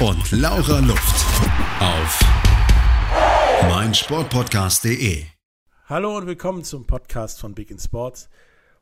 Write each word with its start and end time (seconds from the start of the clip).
und 0.00 0.30
Laura 0.30 0.80
Luft. 0.80 1.24
Auf 1.80 2.20
meinsportpodcast.de. 3.62 5.24
Hallo 5.86 6.18
und 6.18 6.26
willkommen 6.26 6.64
zum 6.64 6.86
Podcast 6.86 7.40
von 7.40 7.54
Big 7.54 7.70
in 7.70 7.78
Sports. 7.78 8.28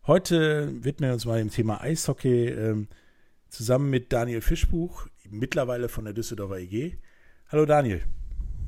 Heute 0.09 0.73
widmen 0.83 1.11
wir 1.11 1.15
uns 1.15 1.25
mal 1.25 1.39
dem 1.39 1.51
Thema 1.51 1.81
Eishockey 1.81 2.49
ähm, 2.49 2.89
zusammen 3.49 3.91
mit 3.91 4.13
Daniel 4.13 4.41
Fischbuch, 4.41 5.07
mittlerweile 5.31 5.89
von 5.89 6.05
der 6.05 6.15
Düsseldorfer 6.15 6.59
EG. 6.59 6.99
Hallo 7.49 7.65
Daniel. 7.65 8.03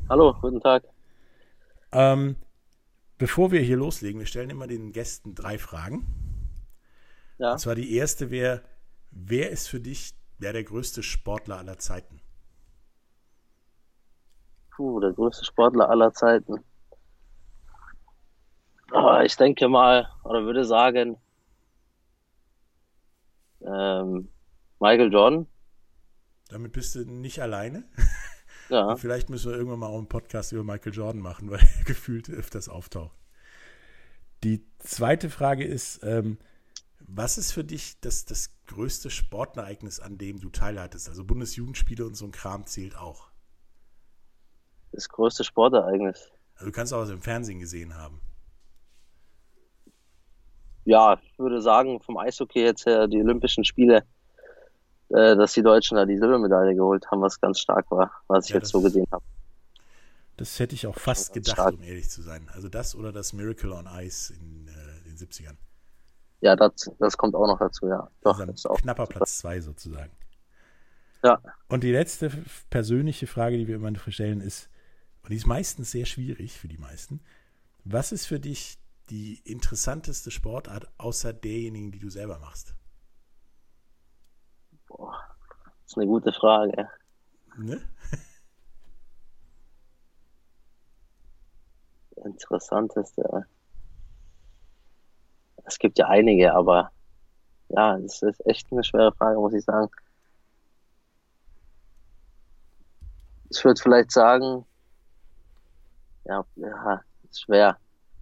Hallo, 0.09 0.33
guten 0.41 0.61
Tag. 0.61 0.85
Ähm, 1.91 2.37
bevor 3.19 3.51
wir 3.51 3.61
hier 3.61 3.77
loslegen, 3.77 4.21
wir 4.21 4.27
stellen 4.27 4.51
immer 4.51 4.69
den 4.69 4.93
Gästen 4.93 5.35
drei 5.35 5.59
Fragen. 5.59 6.07
Ja. 7.39 7.53
Und 7.53 7.59
zwar 7.59 7.75
die 7.75 7.93
erste 7.97 8.31
wäre, 8.31 8.63
wer 9.11 9.51
ist 9.51 9.67
für 9.69 9.81
dich 9.81 10.13
der, 10.39 10.53
der 10.53 10.63
größte 10.63 11.03
Sportler 11.03 11.59
aller 11.59 11.79
Zeiten? 11.79 12.21
Puh, 14.77 15.01
der 15.01 15.13
größte 15.13 15.45
Sportler 15.45 15.89
aller 15.89 16.13
Zeiten. 16.13 16.63
Oh, 18.93 19.19
ich 19.25 19.37
denke 19.37 19.69
mal, 19.69 20.09
oder 20.23 20.45
würde 20.45 20.65
sagen, 20.65 21.17
ähm, 23.63 24.29
Michael 24.79 25.13
Jordan. 25.13 25.47
Damit 26.49 26.73
bist 26.73 26.95
du 26.95 27.05
nicht 27.05 27.41
alleine. 27.41 27.85
Ja. 28.69 28.89
Und 28.89 28.99
vielleicht 28.99 29.31
müssen 29.31 29.53
wir 29.53 29.57
irgendwann 29.57 29.79
mal 29.79 29.87
auch 29.87 29.99
einen 29.99 30.09
Podcast 30.09 30.51
über 30.51 30.65
Michael 30.65 30.93
Jordan 30.93 31.23
machen, 31.23 31.51
weil 31.53 31.61
er 31.61 31.85
gefühlt 31.85 32.29
öfters 32.29 32.69
auftaucht. 32.69 33.17
Die 34.43 34.67
zweite 34.81 35.31
Frage 35.31 35.65
ist, 35.65 36.01
ähm, 36.03 36.39
was 36.99 37.39
ist 37.39 37.53
für 37.53 37.63
dich 37.63 38.01
das, 38.01 38.25
das 38.25 38.51
größte 38.67 39.09
Sportereignis, 39.09 40.01
an 40.01 40.19
dem 40.19 40.41
du 40.41 40.51
teilhattest? 40.51 41.09
Also 41.09 41.25
Bundesjugendspiele 41.25 42.05
und 42.05 42.17
so 42.17 42.25
ein 42.25 42.33
Kram 42.33 42.67
zählt 42.67 42.97
auch. 42.97 43.31
Das 44.97 45.09
größte 45.09 45.45
Sportereignis. 45.45 46.33
Also 46.55 46.67
du 46.67 46.73
kannst 46.73 46.93
auch 46.93 47.03
was 47.03 47.11
im 47.11 47.21
Fernsehen 47.23 47.61
gesehen 47.61 47.95
haben. 47.95 48.21
Ja, 50.85 51.19
ich 51.23 51.39
würde 51.39 51.61
sagen, 51.61 52.01
vom 52.01 52.17
Eishockey 52.17 52.61
jetzt 52.63 52.87
her 52.87 53.09
die 53.09 53.21
Olympischen 53.21 53.65
Spiele, 53.65 54.07
äh, 55.11 55.37
dass 55.37 55.53
die 55.55 55.63
Deutschen 55.63 55.97
da 55.97 56.05
die 56.07 56.19
Silbermedaille 56.19 56.75
geholt 56.75 57.07
haben, 57.11 57.21
was 57.23 57.41
ganz 57.41 57.61
stark 57.61 57.91
war, 57.91 58.11
was 58.29 58.47
ich 58.47 58.53
Ja, 58.53 58.57
jetzt 58.57 58.71
so 58.71 58.81
gesehen 58.81 59.07
habe. 59.13 59.25
Das 60.37 60.59
hätte 60.59 60.75
ich 60.75 60.87
auch 60.87 60.99
fast 60.99 61.33
gedacht, 61.33 61.53
stark. 61.53 61.75
um 61.75 61.83
ehrlich 61.83 62.09
zu 62.11 62.23
sein. 62.23 62.49
Also 62.53 62.69
das 62.69 62.95
oder 62.95 63.13
das 63.13 63.33
Miracle 63.33 63.73
on 63.73 63.87
Ice 64.01 64.33
in 64.35 64.69
äh, 64.69 65.03
den 65.09 65.17
70ern. 65.17 65.57
Ja, 66.41 66.55
das, 66.57 66.91
das 66.99 67.17
kommt 67.17 67.35
auch 67.35 67.47
noch 67.47 67.59
dazu, 67.59 67.89
ja. 67.89 68.11
Doch, 68.23 68.39
Also 68.39 68.47
das 68.47 68.57
ist 68.57 68.67
auch 68.67 68.81
knapper 68.81 69.07
Platz 69.07 69.39
zwei 69.39 69.61
sozusagen. 69.61 70.13
Ja, 71.23 71.41
Und 71.69 71.83
die 71.83 71.93
letzte 71.93 72.31
persönliche 72.71 73.27
Frage, 73.27 73.57
die 73.57 73.67
wir 73.67 73.77
immer 73.77 73.93
stellen, 74.09 74.41
ist, 74.41 74.69
und 75.27 75.33
die 75.33 75.37
ist 75.37 75.47
meistens 75.47 75.91
sehr 75.91 76.07
schwierig 76.07 76.59
für 76.59 76.69
die 76.69 76.79
meisten, 76.79 77.21
was 77.85 78.13
ist 78.13 78.27
für 78.27 78.41
dich 78.41 78.79
die 79.11 79.41
interessanteste 79.45 80.31
Sportart 80.31 80.89
außer 80.99 81.33
derjenigen, 81.33 81.93
die 81.93 81.99
du 81.99 82.11
selber 82.11 82.39
machst? 82.39 82.75
boah, 84.97 85.21
das 85.83 85.93
ist 85.93 85.97
eine 85.97 86.07
gute 86.07 86.33
Frage. 86.33 86.89
Ne? 87.59 87.81
Interessanteste. 92.25 93.47
Es 95.65 95.79
gibt 95.79 95.99
ja 95.99 96.09
einige, 96.09 96.55
aber 96.55 96.91
ja, 97.69 97.99
das 97.99 98.23
ist 98.23 98.47
echt 98.47 98.73
eine 98.73 98.85
schwere 98.85 99.13
Frage, 99.13 99.39
muss 99.39 99.53
ich 99.53 99.65
sagen. 99.65 99.91
Ich 103.51 103.65
würde 103.65 103.81
vielleicht 103.81 104.13
sagen, 104.13 104.65
ja, 106.29 106.45
ja, 106.57 107.01
ist 107.29 107.43
schwer. 107.43 107.79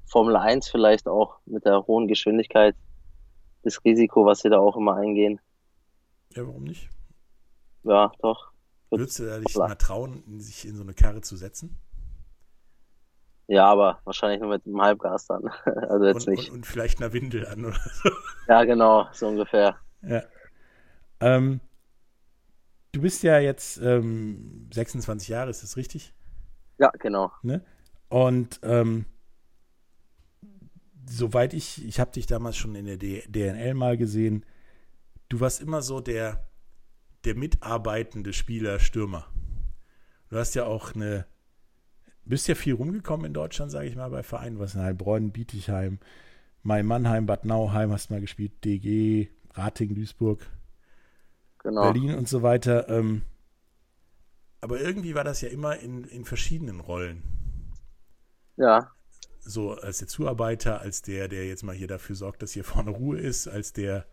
Formel 0.06 0.36
1 0.36 0.68
vielleicht 0.68 1.08
auch 1.08 1.38
mit 1.46 1.64
der 1.64 1.86
hohen 1.86 2.06
Geschwindigkeit, 2.08 2.76
das 3.62 3.82
Risiko, 3.84 4.26
was 4.26 4.40
sie 4.40 4.50
da 4.50 4.58
auch 4.58 4.76
immer 4.76 4.96
eingehen. 4.96 5.40
Ja, 6.34 6.46
warum 6.46 6.64
nicht? 6.64 6.88
Ja, 7.84 8.12
doch. 8.20 8.50
Würdest 8.90 9.18
du 9.18 9.26
da 9.26 9.38
dich 9.38 9.56
mal 9.56 9.74
trauen, 9.74 10.22
sich 10.40 10.66
in 10.66 10.76
so 10.76 10.82
eine 10.82 10.94
Karre 10.94 11.20
zu 11.20 11.36
setzen? 11.36 11.76
Ja, 13.46 13.66
aber 13.66 14.00
wahrscheinlich 14.04 14.40
nur 14.40 14.50
mit 14.50 14.64
einem 14.66 14.80
Halbgas 14.80 15.26
dann. 15.26 15.50
Also 15.64 16.06
jetzt 16.06 16.26
Und, 16.26 16.34
nicht. 16.34 16.50
und, 16.50 16.56
und 16.56 16.66
vielleicht 16.66 17.00
einer 17.00 17.12
Windel 17.12 17.46
an 17.46 17.64
oder 17.64 17.78
so. 18.02 18.10
Ja, 18.48 18.64
genau, 18.64 19.06
so 19.12 19.28
ungefähr. 19.28 19.76
Ja. 20.02 20.22
Ähm, 21.20 21.60
du 22.92 23.02
bist 23.02 23.22
ja 23.22 23.38
jetzt 23.38 23.78
ähm, 23.78 24.68
26 24.72 25.28
Jahre, 25.28 25.50
ist 25.50 25.62
das 25.62 25.76
richtig? 25.76 26.14
Ja, 26.78 26.90
genau. 26.98 27.32
Ne? 27.42 27.64
Und 28.14 28.60
ähm, 28.62 29.06
soweit 31.04 31.52
ich, 31.52 31.84
ich 31.84 31.98
habe 31.98 32.12
dich 32.12 32.26
damals 32.26 32.56
schon 32.56 32.76
in 32.76 32.86
der 32.86 32.96
DNL 32.96 33.74
mal 33.74 33.96
gesehen, 33.96 34.46
du 35.28 35.40
warst 35.40 35.60
immer 35.60 35.82
so 35.82 35.98
der, 35.98 36.48
der 37.24 37.34
mitarbeitende 37.34 38.32
Spieler, 38.32 38.78
Stürmer. 38.78 39.26
Du 40.28 40.36
hast 40.36 40.54
ja 40.54 40.64
auch 40.64 40.94
eine, 40.94 41.26
bist 42.24 42.46
ja 42.46 42.54
viel 42.54 42.74
rumgekommen 42.74 43.26
in 43.26 43.34
Deutschland, 43.34 43.72
sage 43.72 43.88
ich 43.88 43.96
mal, 43.96 44.10
bei 44.10 44.22
Vereinen, 44.22 44.60
was 44.60 44.76
in 44.76 44.82
Heilbronn, 44.82 45.32
Bietigheim, 45.32 45.98
Main-Mannheim, 46.62 47.26
Bad 47.26 47.44
Nauheim 47.44 47.90
hast 47.90 48.12
mal 48.12 48.20
gespielt, 48.20 48.64
DG, 48.64 49.28
Rating, 49.54 49.92
Duisburg, 49.92 50.38
Genau. 51.64 51.90
Berlin 51.90 52.14
und 52.14 52.28
so 52.28 52.42
weiter. 52.44 52.88
Ähm, 52.88 53.22
aber 54.60 54.80
irgendwie 54.80 55.16
war 55.16 55.24
das 55.24 55.40
ja 55.40 55.48
immer 55.48 55.80
in, 55.80 56.04
in 56.04 56.24
verschiedenen 56.24 56.78
Rollen 56.78 57.43
Ja, 58.56 58.90
so 59.40 59.72
als 59.72 59.98
der 59.98 60.08
Zuarbeiter, 60.08 60.80
als 60.80 61.02
der, 61.02 61.28
der 61.28 61.46
jetzt 61.46 61.64
mal 61.64 61.74
hier 61.74 61.88
dafür 61.88 62.16
sorgt, 62.16 62.42
dass 62.42 62.52
hier 62.52 62.64
vorne 62.64 62.90
Ruhe 62.90 63.18
ist, 63.18 63.46
als 63.46 63.72
der, 63.72 64.06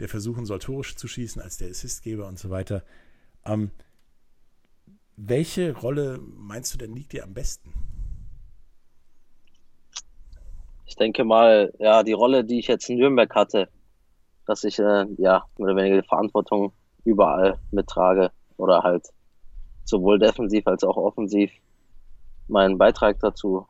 der 0.00 0.08
versuchen 0.08 0.46
soll, 0.46 0.58
Tore 0.58 0.82
zu 0.82 1.06
schießen, 1.06 1.40
als 1.40 1.58
der 1.58 1.70
Assistgeber 1.70 2.26
und 2.26 2.38
so 2.38 2.50
weiter. 2.50 2.82
Ähm, 3.44 3.70
welche 5.16 5.76
Rolle 5.76 6.18
meinst 6.20 6.74
du 6.74 6.78
denn 6.78 6.94
liegt 6.94 7.12
dir 7.12 7.24
am 7.24 7.34
besten? 7.34 7.72
ich 10.88 10.96
denke 10.96 11.22
mal, 11.22 11.72
ja, 11.78 12.02
die 12.02 12.14
Rolle, 12.14 12.44
die 12.44 12.58
ich 12.58 12.66
jetzt 12.66 12.88
in 12.88 12.96
Nürnberg 12.96 13.32
hatte, 13.34 13.68
dass 14.46 14.64
ich 14.64 14.78
äh, 14.78 15.04
ja 15.18 15.44
mehr 15.58 15.68
oder 15.68 15.76
weniger 15.76 16.00
die 16.00 16.08
Verantwortung 16.08 16.72
überall 17.04 17.58
mittrage 17.70 18.30
oder 18.56 18.82
halt 18.82 19.06
sowohl 19.84 20.18
defensiv 20.18 20.66
als 20.66 20.82
auch 20.84 20.96
offensiv 20.96 21.50
meinen 22.48 22.78
Beitrag 22.78 23.18
dazu 23.20 23.66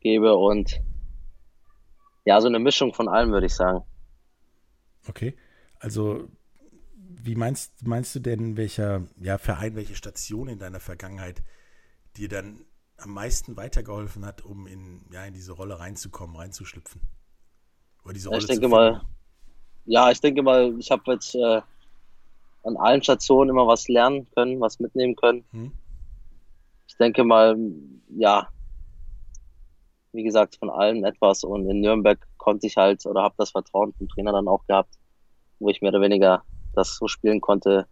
gebe 0.00 0.36
und 0.36 0.80
ja, 2.24 2.40
so 2.40 2.48
eine 2.48 2.58
Mischung 2.58 2.92
von 2.94 3.08
allem, 3.08 3.32
würde 3.32 3.46
ich 3.46 3.54
sagen. 3.54 3.82
Okay, 5.08 5.36
also 5.78 6.28
wie 7.22 7.34
meinst, 7.34 7.86
meinst 7.86 8.14
du 8.14 8.20
denn, 8.20 8.56
welcher 8.56 9.02
ja, 9.20 9.38
Verein, 9.38 9.76
welche 9.76 9.94
Station 9.94 10.48
in 10.48 10.58
deiner 10.58 10.80
Vergangenheit 10.80 11.42
dir 12.16 12.28
dann 12.28 12.64
am 12.96 13.12
meisten 13.12 13.56
weitergeholfen 13.56 14.24
hat, 14.24 14.42
um 14.42 14.66
in, 14.66 15.06
ja, 15.12 15.24
in 15.24 15.34
diese 15.34 15.52
Rolle 15.52 15.78
reinzukommen, 15.78 16.36
reinzuschlüpfen? 16.36 17.00
Oder 18.04 18.14
diese 18.14 18.28
Rolle 18.28 18.40
ich 18.40 18.46
denke 18.46 18.68
mal, 18.68 19.02
ja, 19.84 20.10
ich 20.10 20.20
denke 20.20 20.42
mal, 20.42 20.74
ich 20.78 20.90
habe 20.90 21.12
jetzt 21.12 21.34
äh, 21.34 21.60
an 22.64 22.76
allen 22.76 23.02
Stationen 23.02 23.50
immer 23.50 23.66
was 23.66 23.88
lernen 23.88 24.28
können, 24.34 24.60
was 24.60 24.80
mitnehmen 24.80 25.16
können. 25.16 25.44
Hm? 25.50 25.72
Ich 27.00 27.02
denke 27.02 27.24
mal, 27.24 27.56
ja, 28.14 28.46
wie 30.12 30.22
gesagt, 30.22 30.56
von 30.56 30.68
allen 30.68 31.02
etwas. 31.06 31.44
Und 31.44 31.66
in 31.66 31.80
Nürnberg 31.80 32.18
konnte 32.36 32.66
ich 32.66 32.76
halt 32.76 33.06
oder 33.06 33.22
habe 33.22 33.34
das 33.38 33.52
Vertrauen 33.52 33.94
vom 33.94 34.06
Trainer 34.06 34.32
dann 34.32 34.48
auch 34.48 34.66
gehabt, 34.66 34.98
wo 35.60 35.70
ich 35.70 35.80
mehr 35.80 35.92
oder 35.92 36.02
weniger 36.02 36.42
das 36.74 36.98
so 36.98 37.08
spielen 37.08 37.40
konnte. 37.40 37.86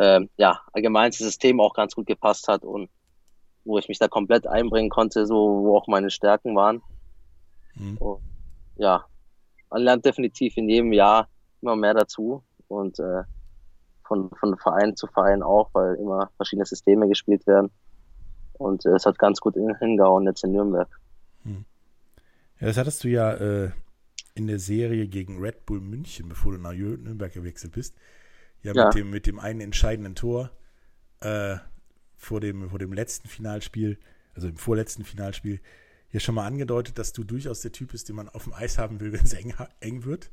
Ähm, 0.00 0.28
ja, 0.36 0.62
allgemein 0.72 1.12
das 1.12 1.18
System 1.18 1.60
auch 1.60 1.72
ganz 1.72 1.94
gut 1.94 2.08
gepasst 2.08 2.48
hat 2.48 2.64
und 2.64 2.90
wo 3.64 3.78
ich 3.78 3.86
mich 3.86 4.00
da 4.00 4.08
komplett 4.08 4.48
einbringen 4.48 4.90
konnte, 4.90 5.24
so 5.24 5.62
wo 5.62 5.76
auch 5.76 5.86
meine 5.86 6.10
Stärken 6.10 6.56
waren. 6.56 6.82
Hm. 7.74 7.98
Und, 7.98 8.20
ja, 8.78 9.04
man 9.70 9.82
lernt 9.82 10.04
definitiv 10.04 10.56
in 10.56 10.68
jedem 10.68 10.92
Jahr 10.92 11.28
immer 11.62 11.76
mehr 11.76 11.94
dazu 11.94 12.42
und 12.66 12.98
äh, 12.98 13.22
von, 14.10 14.28
von 14.40 14.58
Verein 14.58 14.96
zu 14.96 15.06
Verein 15.06 15.40
auch, 15.40 15.70
weil 15.72 15.94
immer 15.94 16.32
verschiedene 16.34 16.66
Systeme 16.66 17.06
gespielt 17.06 17.46
werden. 17.46 17.70
Und 18.54 18.84
äh, 18.84 18.90
es 18.90 19.06
hat 19.06 19.20
ganz 19.20 19.40
gut 19.40 19.54
hingehauen 19.54 20.26
jetzt 20.26 20.42
in 20.42 20.50
Nürnberg. 20.50 20.88
Hm. 21.44 21.64
Ja, 22.58 22.66
das 22.66 22.76
hattest 22.76 23.04
du 23.04 23.08
ja 23.08 23.32
äh, 23.34 23.70
in 24.34 24.48
der 24.48 24.58
Serie 24.58 25.06
gegen 25.06 25.38
Red 25.38 25.64
Bull 25.64 25.80
München, 25.80 26.28
bevor 26.28 26.52
du 26.52 26.58
nach 26.58 26.72
Nürnberg 26.72 27.32
gewechselt 27.32 27.72
bist. 27.72 27.94
Ja, 28.64 28.74
ja. 28.74 28.86
Mit, 28.86 28.94
dem, 28.96 29.10
mit 29.10 29.26
dem 29.28 29.38
einen 29.38 29.60
entscheidenden 29.60 30.16
Tor 30.16 30.50
äh, 31.20 31.56
vor, 32.16 32.40
dem, 32.40 32.68
vor 32.68 32.80
dem 32.80 32.92
letzten 32.92 33.28
Finalspiel, 33.28 33.96
also 34.34 34.48
im 34.48 34.56
vorletzten 34.56 35.04
Finalspiel, 35.04 35.60
hier 36.08 36.20
schon 36.20 36.34
mal 36.34 36.46
angedeutet, 36.46 36.98
dass 36.98 37.12
du 37.12 37.22
durchaus 37.22 37.60
der 37.60 37.70
Typ 37.70 37.92
bist, 37.92 38.08
den 38.08 38.16
man 38.16 38.28
auf 38.28 38.42
dem 38.42 38.54
Eis 38.54 38.76
haben 38.76 38.98
will, 38.98 39.12
wenn 39.12 39.22
es 39.22 39.34
eng, 39.34 39.54
eng 39.78 40.04
wird. 40.04 40.32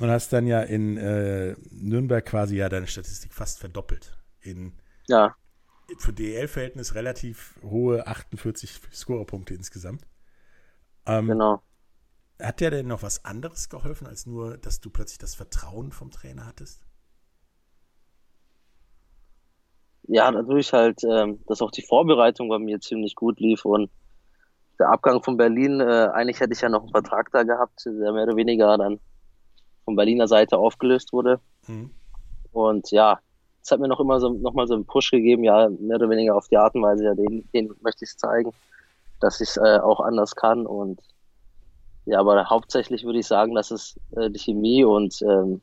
Und 0.00 0.10
hast 0.10 0.32
dann 0.32 0.46
ja 0.46 0.60
in 0.60 0.96
äh, 0.96 1.56
Nürnberg 1.70 2.24
quasi 2.24 2.56
ja 2.56 2.68
deine 2.68 2.86
Statistik 2.86 3.32
fast 3.34 3.58
verdoppelt. 3.58 4.16
In 4.40 4.72
ja. 5.08 5.34
für 5.98 6.12
DEL-Verhältnis 6.12 6.94
relativ 6.94 7.58
hohe 7.62 8.06
48 8.06 8.80
Scorerpunkte 8.92 9.54
insgesamt. 9.54 10.06
Ähm, 11.06 11.26
genau. 11.26 11.62
Hat 12.40 12.60
dir 12.60 12.70
denn 12.70 12.86
noch 12.86 13.02
was 13.02 13.24
anderes 13.24 13.68
geholfen, 13.68 14.06
als 14.06 14.24
nur, 14.26 14.58
dass 14.58 14.80
du 14.80 14.90
plötzlich 14.90 15.18
das 15.18 15.34
Vertrauen 15.34 15.90
vom 15.90 16.12
Trainer 16.12 16.46
hattest? 16.46 16.86
Ja, 20.04 20.30
dadurch 20.30 20.72
halt, 20.72 21.02
ähm, 21.04 21.42
dass 21.46 21.60
auch 21.60 21.72
die 21.72 21.82
Vorbereitung 21.82 22.48
bei 22.48 22.58
mir 22.58 22.80
ziemlich 22.80 23.16
gut 23.16 23.40
lief 23.40 23.64
und 23.64 23.90
der 24.78 24.90
Abgang 24.90 25.22
von 25.22 25.36
Berlin, 25.36 25.80
äh, 25.80 26.08
eigentlich 26.12 26.38
hätte 26.38 26.52
ich 26.52 26.60
ja 26.60 26.68
noch 26.68 26.82
einen 26.82 26.92
Vertrag 26.92 27.30
da 27.32 27.42
gehabt, 27.42 27.84
der 27.84 28.12
mehr 28.12 28.22
oder 28.22 28.36
weniger 28.36 28.78
dann 28.78 29.00
von 29.88 29.96
Berliner 29.96 30.28
Seite 30.28 30.58
aufgelöst 30.58 31.14
wurde. 31.14 31.40
Mhm. 31.66 31.90
Und 32.52 32.90
ja, 32.90 33.20
es 33.62 33.70
hat 33.70 33.80
mir 33.80 33.88
noch 33.88 34.00
immer 34.00 34.20
so 34.20 34.28
noch 34.28 34.52
so 34.66 34.74
einen 34.74 34.84
Push 34.84 35.12
gegeben, 35.12 35.44
ja, 35.44 35.70
mehr 35.80 35.96
oder 35.96 36.10
weniger 36.10 36.36
auf 36.36 36.46
die 36.48 36.58
Art 36.58 36.74
und 36.74 36.82
Weise, 36.82 37.04
ja, 37.04 37.14
den, 37.14 37.48
den 37.54 37.72
möchte 37.80 38.04
ich 38.04 38.14
zeigen, 38.18 38.52
dass 39.18 39.40
ich 39.40 39.48
es 39.48 39.56
äh, 39.56 39.78
auch 39.78 40.00
anders 40.00 40.36
kann. 40.36 40.66
Und 40.66 41.00
ja, 42.04 42.20
aber 42.20 42.50
hauptsächlich 42.50 43.04
würde 43.04 43.20
ich 43.20 43.26
sagen, 43.26 43.54
dass 43.54 43.70
es 43.70 43.98
äh, 44.14 44.28
die 44.28 44.38
Chemie 44.38 44.84
und 44.84 45.22
ähm, 45.22 45.62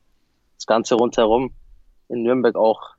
das 0.55 0.65
Ganze 0.65 0.95
rundherum 0.95 1.53
in 2.09 2.23
Nürnberg 2.23 2.55
auch 2.55 2.95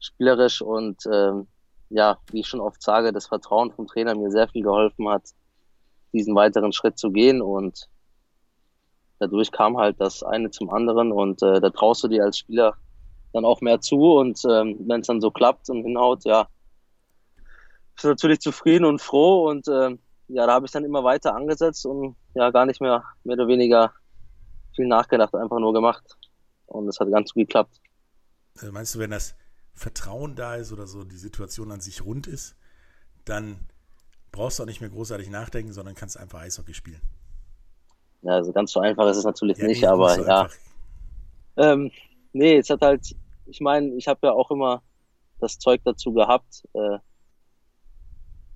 spielerisch 0.00 0.62
und 0.62 1.04
ähm, 1.12 1.48
ja, 1.90 2.16
wie 2.30 2.40
ich 2.40 2.46
schon 2.46 2.60
oft 2.60 2.82
sage, 2.82 3.12
das 3.12 3.26
Vertrauen 3.26 3.72
vom 3.72 3.86
Trainer 3.86 4.14
mir 4.14 4.30
sehr 4.30 4.48
viel 4.48 4.62
geholfen 4.62 5.06
hat, 5.10 5.24
diesen 6.14 6.34
weiteren 6.34 6.72
Schritt 6.72 6.98
zu 6.98 7.10
gehen 7.10 7.42
und 7.42 7.90
dadurch 9.22 9.52
kam 9.52 9.78
halt 9.78 10.00
das 10.00 10.22
eine 10.22 10.50
zum 10.50 10.70
anderen 10.70 11.12
und 11.12 11.42
äh, 11.42 11.60
da 11.60 11.70
traust 11.70 12.02
du 12.02 12.08
dir 12.08 12.24
als 12.24 12.38
Spieler 12.38 12.74
dann 13.32 13.44
auch 13.44 13.60
mehr 13.60 13.80
zu 13.80 14.16
und 14.18 14.40
ähm, 14.44 14.76
wenn 14.86 15.00
es 15.00 15.06
dann 15.06 15.20
so 15.20 15.30
klappt 15.30 15.70
und 15.70 15.84
hinhaut, 15.84 16.24
ja, 16.24 16.48
bist 17.94 18.04
du 18.04 18.08
natürlich 18.08 18.40
zufrieden 18.40 18.84
und 18.84 19.00
froh 19.00 19.48
und 19.48 19.68
äh, 19.68 19.96
ja, 20.28 20.46
da 20.46 20.52
habe 20.52 20.66
ich 20.66 20.72
dann 20.72 20.84
immer 20.84 21.04
weiter 21.04 21.34
angesetzt 21.34 21.86
und 21.86 22.16
ja, 22.34 22.50
gar 22.50 22.66
nicht 22.66 22.80
mehr 22.80 23.04
mehr 23.24 23.34
oder 23.34 23.46
weniger 23.46 23.92
viel 24.74 24.86
nachgedacht, 24.86 25.34
einfach 25.34 25.60
nur 25.60 25.72
gemacht 25.72 26.16
und 26.66 26.88
es 26.88 26.98
hat 26.98 27.10
ganz 27.10 27.32
gut 27.32 27.46
geklappt. 27.46 27.80
Also 28.58 28.72
meinst 28.72 28.94
du, 28.94 28.98
wenn 28.98 29.10
das 29.10 29.34
Vertrauen 29.74 30.34
da 30.34 30.56
ist 30.56 30.72
oder 30.72 30.86
so 30.86 31.04
die 31.04 31.16
Situation 31.16 31.70
an 31.70 31.80
sich 31.80 32.04
rund 32.04 32.26
ist, 32.26 32.56
dann 33.24 33.66
brauchst 34.32 34.58
du 34.58 34.64
auch 34.64 34.66
nicht 34.66 34.80
mehr 34.80 34.90
großartig 34.90 35.30
nachdenken, 35.30 35.72
sondern 35.72 35.94
kannst 35.94 36.18
einfach 36.18 36.40
Eishockey 36.40 36.74
spielen? 36.74 37.00
Ja, 38.22 38.34
also 38.34 38.52
ganz 38.52 38.72
so 38.72 38.80
einfach 38.80 39.08
ist 39.08 39.16
es 39.16 39.24
natürlich 39.24 39.58
ja, 39.58 39.66
nicht, 39.66 39.84
aber 39.84 40.10
so 40.10 40.24
ja. 40.24 40.48
Ähm, 41.56 41.90
nee, 42.32 42.56
es 42.56 42.70
hat 42.70 42.80
halt, 42.80 43.14
ich 43.46 43.60
meine, 43.60 43.94
ich 43.94 44.08
habe 44.08 44.20
ja 44.26 44.32
auch 44.32 44.50
immer 44.50 44.82
das 45.40 45.58
Zeug 45.58 45.80
dazu 45.84 46.12
gehabt, 46.12 46.62
äh, 46.72 46.98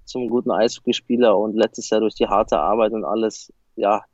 zum 0.04 0.28
guten 0.28 0.52
Eishockeyspieler 0.52 1.36
und 1.36 1.56
letztes 1.56 1.90
Jahr 1.90 2.00
durch 2.00 2.14
die 2.14 2.28
harte 2.28 2.58
Arbeit 2.60 2.92
und 2.92 3.04
alles, 3.04 3.52
ja, 3.74 4.04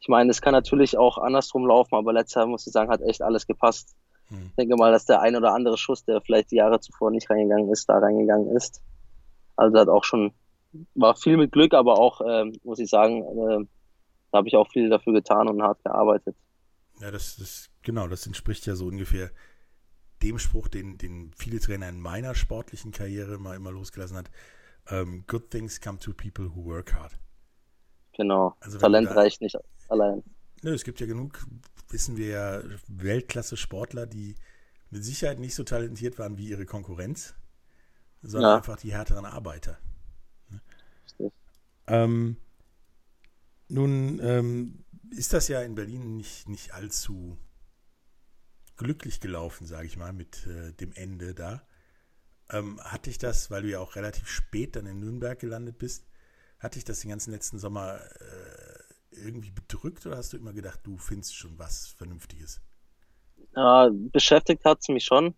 ich 0.00 0.08
meine, 0.08 0.30
es 0.30 0.40
kann 0.40 0.52
natürlich 0.52 0.96
auch 0.96 1.18
andersrum 1.18 1.66
laufen, 1.66 1.94
aber 1.94 2.12
letztes 2.12 2.34
Jahr 2.34 2.46
muss 2.46 2.66
ich 2.66 2.72
sagen, 2.72 2.90
hat 2.90 3.02
echt 3.02 3.22
alles 3.22 3.46
gepasst. 3.46 3.94
Hm. 4.28 4.46
Ich 4.48 4.54
denke 4.56 4.76
mal, 4.76 4.92
dass 4.92 5.04
der 5.04 5.20
ein 5.20 5.36
oder 5.36 5.52
andere 5.52 5.76
Schuss, 5.76 6.04
der 6.04 6.20
vielleicht 6.20 6.50
die 6.50 6.56
Jahre 6.56 6.80
zuvor 6.80 7.10
nicht 7.10 7.28
reingegangen 7.28 7.70
ist, 7.70 7.88
da 7.88 7.98
reingegangen 7.98 8.56
ist. 8.56 8.82
Also 9.56 9.78
hat 9.78 9.88
auch 9.88 10.04
schon, 10.04 10.32
war 10.94 11.16
viel 11.16 11.36
mit 11.36 11.52
Glück, 11.52 11.74
aber 11.74 11.98
auch, 11.98 12.20
äh, 12.22 12.50
muss 12.64 12.78
ich 12.78 12.88
sagen, 12.88 13.22
äh, 13.22 13.66
da 14.36 14.38
habe 14.38 14.48
ich 14.48 14.56
auch 14.56 14.70
viel 14.70 14.90
dafür 14.90 15.14
getan 15.14 15.48
und 15.48 15.62
hart 15.62 15.82
gearbeitet. 15.82 16.36
Ja, 17.00 17.10
das, 17.10 17.36
das 17.36 17.70
genau, 17.80 18.06
das 18.06 18.26
entspricht 18.26 18.66
ja 18.66 18.76
so 18.76 18.86
ungefähr 18.86 19.30
dem 20.22 20.38
Spruch, 20.38 20.68
den, 20.68 20.98
den 20.98 21.32
viele 21.34 21.58
Trainer 21.58 21.88
in 21.88 22.00
meiner 22.00 22.34
sportlichen 22.34 22.92
Karriere 22.92 23.38
mal 23.38 23.56
immer 23.56 23.70
losgelassen 23.70 24.18
hat. 24.18 24.30
Um, 24.88 24.96
ähm, 24.96 25.24
good 25.26 25.50
things 25.50 25.80
come 25.80 25.98
to 25.98 26.12
people 26.12 26.54
who 26.54 26.64
work 26.64 26.94
hard. 26.94 27.18
Genau. 28.12 28.54
Also 28.60 28.78
Talent 28.78 29.08
da, 29.08 29.14
reicht 29.14 29.40
nicht 29.40 29.56
allein. 29.88 30.22
Nö, 30.62 30.74
es 30.74 30.84
gibt 30.84 31.00
ja 31.00 31.06
genug, 31.06 31.44
wissen 31.88 32.16
wir 32.16 32.28
ja, 32.28 32.62
Weltklasse-Sportler, 32.88 34.06
die 34.06 34.36
mit 34.90 35.02
Sicherheit 35.02 35.38
nicht 35.38 35.54
so 35.54 35.64
talentiert 35.64 36.18
waren 36.18 36.36
wie 36.36 36.48
ihre 36.48 36.66
Konkurrenz, 36.66 37.34
sondern 38.22 38.50
ja. 38.50 38.56
einfach 38.56 38.76
die 38.76 38.92
härteren 38.92 39.24
Arbeiter. 39.24 39.78
Ähm, 41.88 42.36
nun 43.68 44.20
ähm, 44.22 44.84
ist 45.10 45.32
das 45.32 45.48
ja 45.48 45.62
in 45.62 45.74
Berlin 45.74 46.16
nicht, 46.16 46.48
nicht 46.48 46.74
allzu 46.74 47.38
glücklich 48.76 49.20
gelaufen, 49.20 49.66
sage 49.66 49.86
ich 49.86 49.96
mal, 49.96 50.12
mit 50.12 50.46
äh, 50.46 50.72
dem 50.74 50.92
Ende 50.92 51.34
da. 51.34 51.62
Ähm, 52.50 52.80
hatte 52.82 53.10
ich 53.10 53.18
das, 53.18 53.50
weil 53.50 53.62
du 53.62 53.70
ja 53.70 53.80
auch 53.80 53.96
relativ 53.96 54.28
spät 54.28 54.76
dann 54.76 54.86
in 54.86 55.00
Nürnberg 55.00 55.38
gelandet 55.38 55.78
bist, 55.78 56.06
hatte 56.58 56.78
ich 56.78 56.84
das 56.84 57.00
den 57.00 57.10
ganzen 57.10 57.32
letzten 57.32 57.58
Sommer 57.58 57.98
äh, 57.98 59.24
irgendwie 59.24 59.50
bedrückt 59.50 60.06
oder 60.06 60.16
hast 60.16 60.32
du 60.32 60.36
immer 60.36 60.52
gedacht, 60.52 60.80
du 60.84 60.96
findest 60.96 61.34
schon 61.34 61.58
was 61.58 61.88
Vernünftiges? 61.88 62.60
Ja, 63.54 63.88
beschäftigt 63.92 64.64
hat 64.64 64.80
es 64.80 64.88
mich 64.88 65.04
schon, 65.04 65.34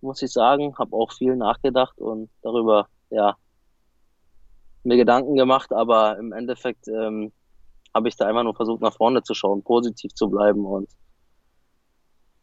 muss 0.00 0.22
ich 0.22 0.32
sagen. 0.32 0.76
Habe 0.78 0.96
auch 0.96 1.12
viel 1.12 1.36
nachgedacht 1.36 1.98
und 1.98 2.30
darüber, 2.42 2.88
ja, 3.10 3.36
mir 4.84 4.96
Gedanken 4.96 5.36
gemacht, 5.36 5.72
aber 5.72 6.18
im 6.18 6.32
Endeffekt 6.32 6.88
ähm, 6.88 7.32
habe 7.94 8.08
ich 8.08 8.16
da 8.16 8.26
einfach 8.26 8.42
nur 8.42 8.54
versucht, 8.54 8.80
nach 8.80 8.94
vorne 8.94 9.22
zu 9.22 9.34
schauen, 9.34 9.62
positiv 9.62 10.14
zu 10.14 10.28
bleiben 10.28 10.64
und 10.64 10.88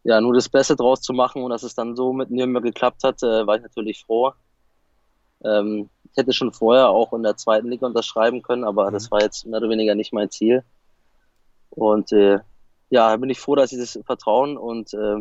ja, 0.04 0.22
nur 0.22 0.34
das 0.34 0.50
Beste 0.50 0.75
draus 0.75 1.01
zu 1.01 1.13
machen 1.13 1.44
und 1.44 1.50
dass 1.50 1.63
es 1.63 1.75
dann 1.75 1.96
so 1.96 2.13
mit 2.13 2.31
Nürnberg 2.31 2.63
geklappt 2.63 3.04
hat, 3.04 3.22
äh, 3.22 3.46
war 3.46 3.57
ich 3.57 3.62
natürlich 3.62 4.04
froh. 4.06 4.31
Ähm, 5.44 5.89
ich 6.12 6.18
hätte 6.18 6.34
schon 6.34 6.53
vorher 6.53 6.89
auch 6.89 7.13
in 7.13 7.24
der 7.24 7.38
zweiten 7.38 7.70
Liga 7.70 7.86
unterschreiben 7.86 8.41
können, 8.41 8.63
aber 8.63 8.89
mhm. 8.89 8.94
das 8.94 9.12
war 9.12 9.22
jetzt 9.22 9.46
mehr 9.46 9.60
oder 9.60 9.70
weniger 9.70 9.96
nicht 9.96 10.13
mein 10.13 10.29
Ziel. 10.29 10.63
Und 11.72 12.12
äh, 12.12 12.39
ja, 12.89 13.15
bin 13.18 13.29
ich 13.29 13.39
froh, 13.39 13.56
dass 13.56 13.72
ich 13.72 13.79
das 13.79 14.00
Vertrauen 14.06 14.58
und 14.58 14.94
äh, 14.94 15.18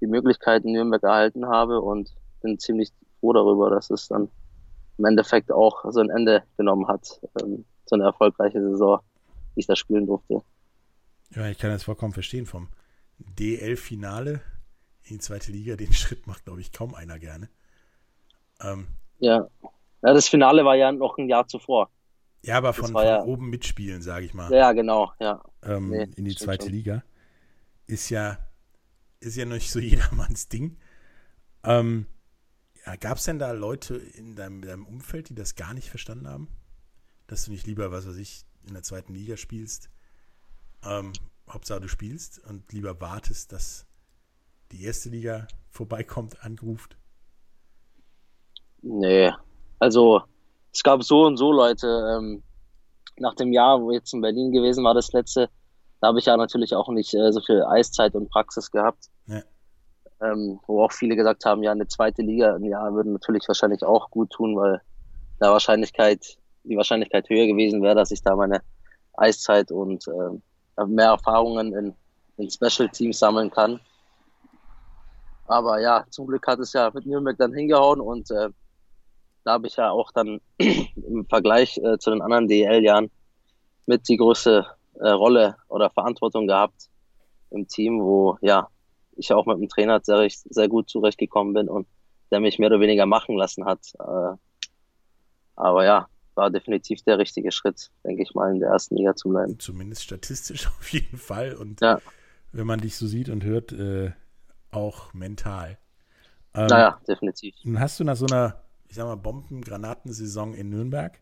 die 0.00 0.06
Möglichkeit 0.06 0.64
in 0.64 0.72
Nürnberg 0.72 1.02
erhalten 1.02 1.46
habe 1.46 1.80
und 1.80 2.10
bin 2.42 2.58
ziemlich 2.58 2.90
froh 3.18 3.32
darüber, 3.32 3.70
dass 3.70 3.90
es 3.90 4.08
dann 4.08 4.30
im 4.98 5.04
Endeffekt 5.04 5.52
auch 5.52 5.84
so 5.90 6.00
ein 6.00 6.10
Ende 6.10 6.42
genommen 6.56 6.88
hat, 6.88 7.20
ähm, 7.42 7.64
so 7.86 7.96
eine 7.96 8.04
erfolgreiche 8.04 8.60
Saison 8.62 9.00
ich 9.54 9.66
da 9.66 9.76
spielen 9.76 10.06
durfte. 10.06 10.42
Ja, 11.34 11.48
ich 11.48 11.58
kann 11.58 11.70
das 11.70 11.84
vollkommen 11.84 12.12
verstehen. 12.12 12.46
Vom 12.46 12.68
DL-Finale 13.18 14.40
in 15.04 15.16
die 15.16 15.18
zweite 15.18 15.52
Liga, 15.52 15.76
den 15.76 15.92
Schritt 15.92 16.26
macht, 16.26 16.44
glaube 16.44 16.60
ich, 16.60 16.72
kaum 16.72 16.94
einer 16.94 17.18
gerne. 17.18 17.48
Ähm, 18.62 18.88
ja. 19.18 19.48
ja, 19.62 20.14
das 20.14 20.28
Finale 20.28 20.64
war 20.64 20.76
ja 20.76 20.92
noch 20.92 21.18
ein 21.18 21.28
Jahr 21.28 21.46
zuvor. 21.46 21.90
Ja, 22.42 22.56
aber 22.56 22.72
von, 22.72 22.92
von 22.92 23.04
ja, 23.04 23.22
oben 23.22 23.50
mitspielen, 23.50 24.00
sage 24.00 24.24
ich 24.24 24.34
mal. 24.34 24.50
Ja, 24.50 24.72
genau, 24.72 25.12
ja. 25.20 25.42
Ähm, 25.62 25.90
nee, 25.90 26.08
in 26.16 26.24
die 26.24 26.34
zweite 26.34 26.66
schon. 26.66 26.74
Liga. 26.74 27.04
Ist 27.86 28.08
ja, 28.08 28.38
ist 29.20 29.36
ja 29.36 29.44
nicht 29.44 29.70
so 29.70 29.78
jedermanns 29.78 30.48
Ding. 30.48 30.78
Ähm, 31.64 32.06
ja, 32.86 32.96
Gab 32.96 33.18
es 33.18 33.24
denn 33.24 33.38
da 33.38 33.52
Leute 33.52 33.96
in 33.96 34.36
deinem, 34.36 34.62
deinem 34.62 34.86
Umfeld, 34.86 35.28
die 35.28 35.34
das 35.34 35.54
gar 35.54 35.74
nicht 35.74 35.90
verstanden 35.90 36.28
haben? 36.28 36.48
Dass 37.26 37.44
du 37.44 37.50
nicht 37.50 37.66
lieber, 37.66 37.92
was 37.92 38.08
weiß 38.08 38.16
ich, 38.16 38.46
in 38.66 38.74
der 38.74 38.82
zweiten 38.82 39.14
Liga 39.14 39.36
spielst, 39.36 39.90
ähm, 40.84 41.12
Hauptsache 41.48 41.80
du 41.80 41.88
spielst 41.88 42.44
und 42.48 42.72
lieber 42.72 43.00
wartest, 43.00 43.52
dass 43.52 43.86
die 44.72 44.84
erste 44.84 45.08
Liga 45.08 45.48
vorbeikommt, 45.70 46.44
angeruft? 46.44 46.96
Nee, 48.82 49.32
also 49.78 50.22
es 50.72 50.82
gab 50.82 51.02
so 51.02 51.26
und 51.26 51.36
so 51.36 51.52
Leute. 51.52 51.86
Ähm, 51.86 52.42
nach 53.18 53.34
dem 53.34 53.52
Jahr, 53.52 53.80
wo 53.80 53.90
ich 53.90 53.96
jetzt 53.96 54.14
in 54.14 54.20
Berlin 54.20 54.52
gewesen 54.52 54.84
war, 54.84 54.94
das 54.94 55.12
letzte, 55.12 55.50
da 56.00 56.08
habe 56.08 56.18
ich 56.18 56.26
ja 56.26 56.36
natürlich 56.36 56.74
auch 56.74 56.88
nicht 56.88 57.12
äh, 57.14 57.32
so 57.32 57.40
viel 57.40 57.62
Eiszeit 57.64 58.14
und 58.14 58.30
Praxis 58.30 58.70
gehabt. 58.70 59.06
Ja. 59.26 59.42
Ähm, 60.22 60.60
wo 60.66 60.84
auch 60.84 60.92
viele 60.92 61.16
gesagt 61.16 61.44
haben, 61.44 61.62
ja, 61.62 61.72
eine 61.72 61.88
zweite 61.88 62.22
Liga 62.22 62.54
ein 62.54 62.64
Jahr 62.64 62.94
würde 62.94 63.10
natürlich 63.10 63.46
wahrscheinlich 63.48 63.82
auch 63.82 64.10
gut 64.10 64.30
tun, 64.30 64.56
weil 64.56 64.80
da 65.38 65.50
Wahrscheinlichkeit 65.50 66.38
die 66.64 66.76
Wahrscheinlichkeit 66.76 67.28
höher 67.28 67.46
gewesen 67.46 67.82
wäre, 67.82 67.94
dass 67.94 68.10
ich 68.10 68.22
da 68.22 68.36
meine 68.36 68.62
Eiszeit 69.14 69.70
und 69.70 70.06
äh, 70.08 70.86
mehr 70.86 71.08
Erfahrungen 71.08 71.74
in, 71.74 71.94
in 72.36 72.50
Special 72.50 72.88
Teams 72.88 73.18
sammeln 73.18 73.50
kann. 73.50 73.80
Aber 75.46 75.80
ja, 75.80 76.04
zum 76.10 76.26
Glück 76.26 76.46
hat 76.46 76.60
es 76.60 76.72
ja 76.72 76.90
mit 76.94 77.06
Nürnberg 77.06 77.36
dann 77.36 77.52
hingehauen 77.52 78.00
und 78.00 78.30
äh, 78.30 78.50
da 79.44 79.52
habe 79.52 79.66
ich 79.66 79.76
ja 79.76 79.90
auch 79.90 80.12
dann 80.12 80.40
im 80.58 81.26
Vergleich 81.28 81.78
äh, 81.78 81.98
zu 81.98 82.10
den 82.10 82.22
anderen 82.22 82.46
DEL-Jahren 82.46 83.10
mit 83.86 84.08
die 84.08 84.16
größte 84.16 84.66
äh, 85.00 85.08
Rolle 85.08 85.56
oder 85.68 85.90
Verantwortung 85.90 86.46
gehabt 86.46 86.88
im 87.50 87.66
Team, 87.66 88.00
wo 88.00 88.38
ja 88.42 88.68
ich 89.16 89.32
auch 89.32 89.46
mit 89.46 89.58
dem 89.58 89.68
Trainer 89.68 90.00
sehr, 90.02 90.28
sehr 90.28 90.68
gut 90.68 90.88
zurechtgekommen 90.88 91.52
bin 91.52 91.68
und 91.68 91.86
der 92.30 92.40
mich 92.40 92.58
mehr 92.58 92.68
oder 92.68 92.80
weniger 92.80 93.06
machen 93.06 93.36
lassen 93.36 93.64
hat. 93.64 93.80
Äh, 93.98 94.36
aber 95.56 95.84
ja, 95.84 96.06
war 96.40 96.50
definitiv 96.50 97.02
der 97.02 97.18
richtige 97.18 97.52
Schritt, 97.52 97.90
denke 98.02 98.22
ich 98.22 98.34
mal, 98.34 98.54
in 98.54 98.60
der 98.60 98.70
ersten 98.70 98.96
Liga 98.96 99.14
zu 99.14 99.28
bleiben. 99.28 99.58
Zumindest 99.58 100.02
statistisch 100.02 100.66
auf 100.78 100.88
jeden 100.90 101.18
Fall. 101.18 101.54
Und 101.54 101.82
ja. 101.82 102.00
wenn 102.52 102.66
man 102.66 102.80
dich 102.80 102.96
so 102.96 103.06
sieht 103.06 103.28
und 103.28 103.44
hört, 103.44 103.72
äh, 103.72 104.12
auch 104.70 105.12
mental. 105.12 105.78
Ähm, 106.54 106.66
naja, 106.66 107.00
definitiv. 107.06 107.54
Nun 107.62 107.78
hast 107.78 108.00
du 108.00 108.04
nach 108.04 108.16
so 108.16 108.26
einer, 108.26 108.62
ich 108.88 108.96
sag 108.96 109.04
mal, 109.04 109.16
Bomben-Granatensaison 109.16 110.54
in 110.54 110.70
Nürnberg 110.70 111.20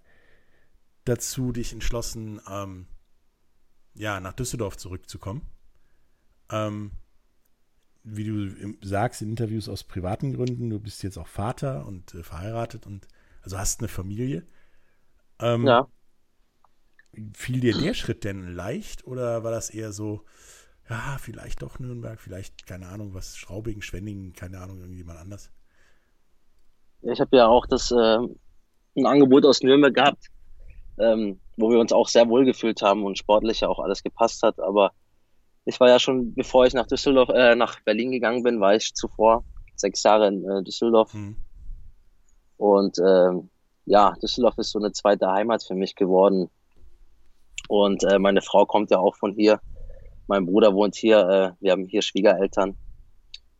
dazu 1.05 1.53
dich 1.53 1.73
entschlossen, 1.73 2.41
ähm, 2.49 2.87
ja, 3.95 4.21
nach 4.21 4.35
Düsseldorf 4.35 4.77
zurückzukommen. 4.77 5.43
Ähm, 6.51 6.93
wie 8.05 8.25
du 8.25 8.77
sagst 8.83 9.21
in 9.23 9.31
Interviews 9.31 9.69
aus 9.69 9.83
privaten 9.83 10.33
Gründen, 10.33 10.71
du 10.71 10.79
bist 10.79 11.03
jetzt 11.03 11.19
auch 11.19 11.27
Vater 11.27 11.87
und 11.87 12.15
äh, 12.15 12.23
verheiratet 12.23 12.87
und 12.87 13.09
also 13.43 13.59
hast 13.59 13.81
eine 13.81 13.89
Familie. 13.89 14.47
Ähm, 15.40 15.66
ja. 15.66 15.87
Fiel 17.35 17.61
dir 17.61 17.76
der 17.76 17.95
Schritt 17.95 18.25
denn 18.25 18.54
leicht 18.54 19.07
oder 19.07 19.42
war 19.45 19.50
das 19.50 19.71
eher 19.71 19.92
so, 19.92 20.25
ja, 20.88 21.16
vielleicht 21.18 21.62
doch 21.62 21.78
Nürnberg, 21.78 22.21
vielleicht, 22.21 22.66
keine 22.66 22.88
Ahnung, 22.88 23.14
was, 23.14 23.37
Schraubing, 23.37 23.80
Schwenningen, 23.80 24.33
keine 24.33 24.61
Ahnung, 24.61 24.80
irgendjemand 24.80 25.18
anders? 25.18 25.50
Ich 27.02 27.21
habe 27.21 27.37
ja 27.37 27.47
auch 27.47 27.66
das, 27.66 27.90
äh, 27.90 28.18
ein 28.97 29.07
Angebot 29.07 29.45
aus 29.45 29.62
Nürnberg 29.62 29.95
gehabt, 29.95 30.26
ähm, 30.99 31.40
wo 31.57 31.71
wir 31.71 31.78
uns 31.78 31.92
auch 31.92 32.09
sehr 32.09 32.28
wohl 32.28 32.45
gefühlt 32.45 32.83
haben 32.83 33.04
und 33.04 33.18
sportlich 33.18 33.61
ja 33.61 33.68
auch 33.68 33.78
alles 33.78 34.02
gepasst 34.02 34.42
hat, 34.42 34.61
aber 34.61 34.92
ich 35.64 35.78
war 35.80 35.88
ja 35.88 35.99
schon, 35.99 36.35
bevor 36.35 36.66
ich 36.66 36.73
nach 36.73 36.87
Düsseldorf, 36.87 37.28
äh, 37.28 37.54
nach 37.54 37.80
Berlin 37.80 38.11
gegangen 38.11 38.42
bin, 38.42 38.59
war 38.59 38.75
ich 38.75 38.95
zuvor 38.95 39.45
sechs 39.76 40.02
Jahre 40.02 40.28
in 40.28 40.49
äh, 40.49 40.62
Düsseldorf. 40.62 41.12
Mhm. 41.12 41.37
Und 42.57 42.99
ähm, 42.99 43.50
ja, 43.88 44.14
Düsseldorf 44.23 44.59
ist 44.59 44.71
so 44.71 44.78
eine 44.78 44.92
zweite 44.92 45.30
Heimat 45.30 45.62
für 45.62 45.75
mich 45.75 45.95
geworden. 45.95 46.50
Und 47.68 48.04
äh, 48.04 48.18
meine 48.18 48.42
Frau 48.42 48.66
kommt 48.66 48.90
ja 48.90 48.99
auch 48.99 49.16
von 49.16 49.33
hier. 49.33 49.61
Mein 50.26 50.45
Bruder 50.45 50.75
wohnt 50.75 50.95
hier. 50.95 51.18
Äh, 51.21 51.62
wir 51.62 51.73
haben 51.73 51.87
hier 51.87 52.02
Schwiegereltern. 52.02 52.76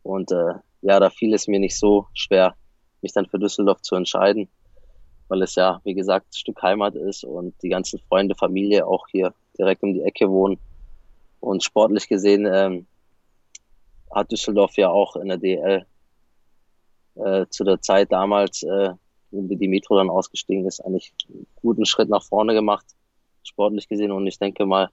Und 0.03 0.31
äh, 0.31 0.53
ja, 0.81 0.99
da 0.99 1.09
fiel 1.09 1.33
es 1.33 1.47
mir 1.47 1.59
nicht 1.59 1.77
so 1.77 2.07
schwer, 2.13 2.55
mich 3.01 3.11
dann 3.11 3.25
für 3.25 3.39
Düsseldorf 3.39 3.81
zu 3.81 3.95
entscheiden, 3.95 4.49
weil 5.27 5.41
es 5.41 5.55
ja, 5.55 5.81
wie 5.83 5.95
gesagt, 5.95 6.27
ein 6.27 6.37
Stück 6.37 6.61
Heimat 6.61 6.95
ist 6.95 7.23
und 7.23 7.55
die 7.63 7.69
ganzen 7.69 7.99
Freunde, 7.99 8.35
Familie 8.35 8.85
auch 8.85 9.07
hier 9.09 9.33
direkt 9.57 9.83
um 9.83 9.93
die 9.93 10.03
Ecke 10.03 10.29
wohnen. 10.29 10.59
Und 11.39 11.63
sportlich 11.63 12.07
gesehen 12.07 12.45
ähm, 12.45 12.85
hat 14.13 14.31
Düsseldorf 14.31 14.77
ja 14.77 14.89
auch 14.89 15.15
in 15.15 15.27
der 15.27 15.37
DL 15.37 15.85
äh, 17.15 17.45
zu 17.49 17.63
der 17.63 17.81
Zeit 17.81 18.11
damals, 18.11 18.63
äh, 18.63 18.93
wie 19.31 19.55
die 19.55 19.67
Metro 19.67 19.95
dann 19.97 20.09
ausgestiegen 20.09 20.65
ist, 20.65 20.79
eigentlich 20.81 21.13
einen 21.29 21.45
guten 21.55 21.85
Schritt 21.85 22.09
nach 22.09 22.23
vorne 22.23 22.53
gemacht, 22.53 22.85
sportlich 23.43 23.87
gesehen. 23.87 24.11
Und 24.11 24.25
ich 24.27 24.39
denke 24.39 24.65
mal, 24.65 24.89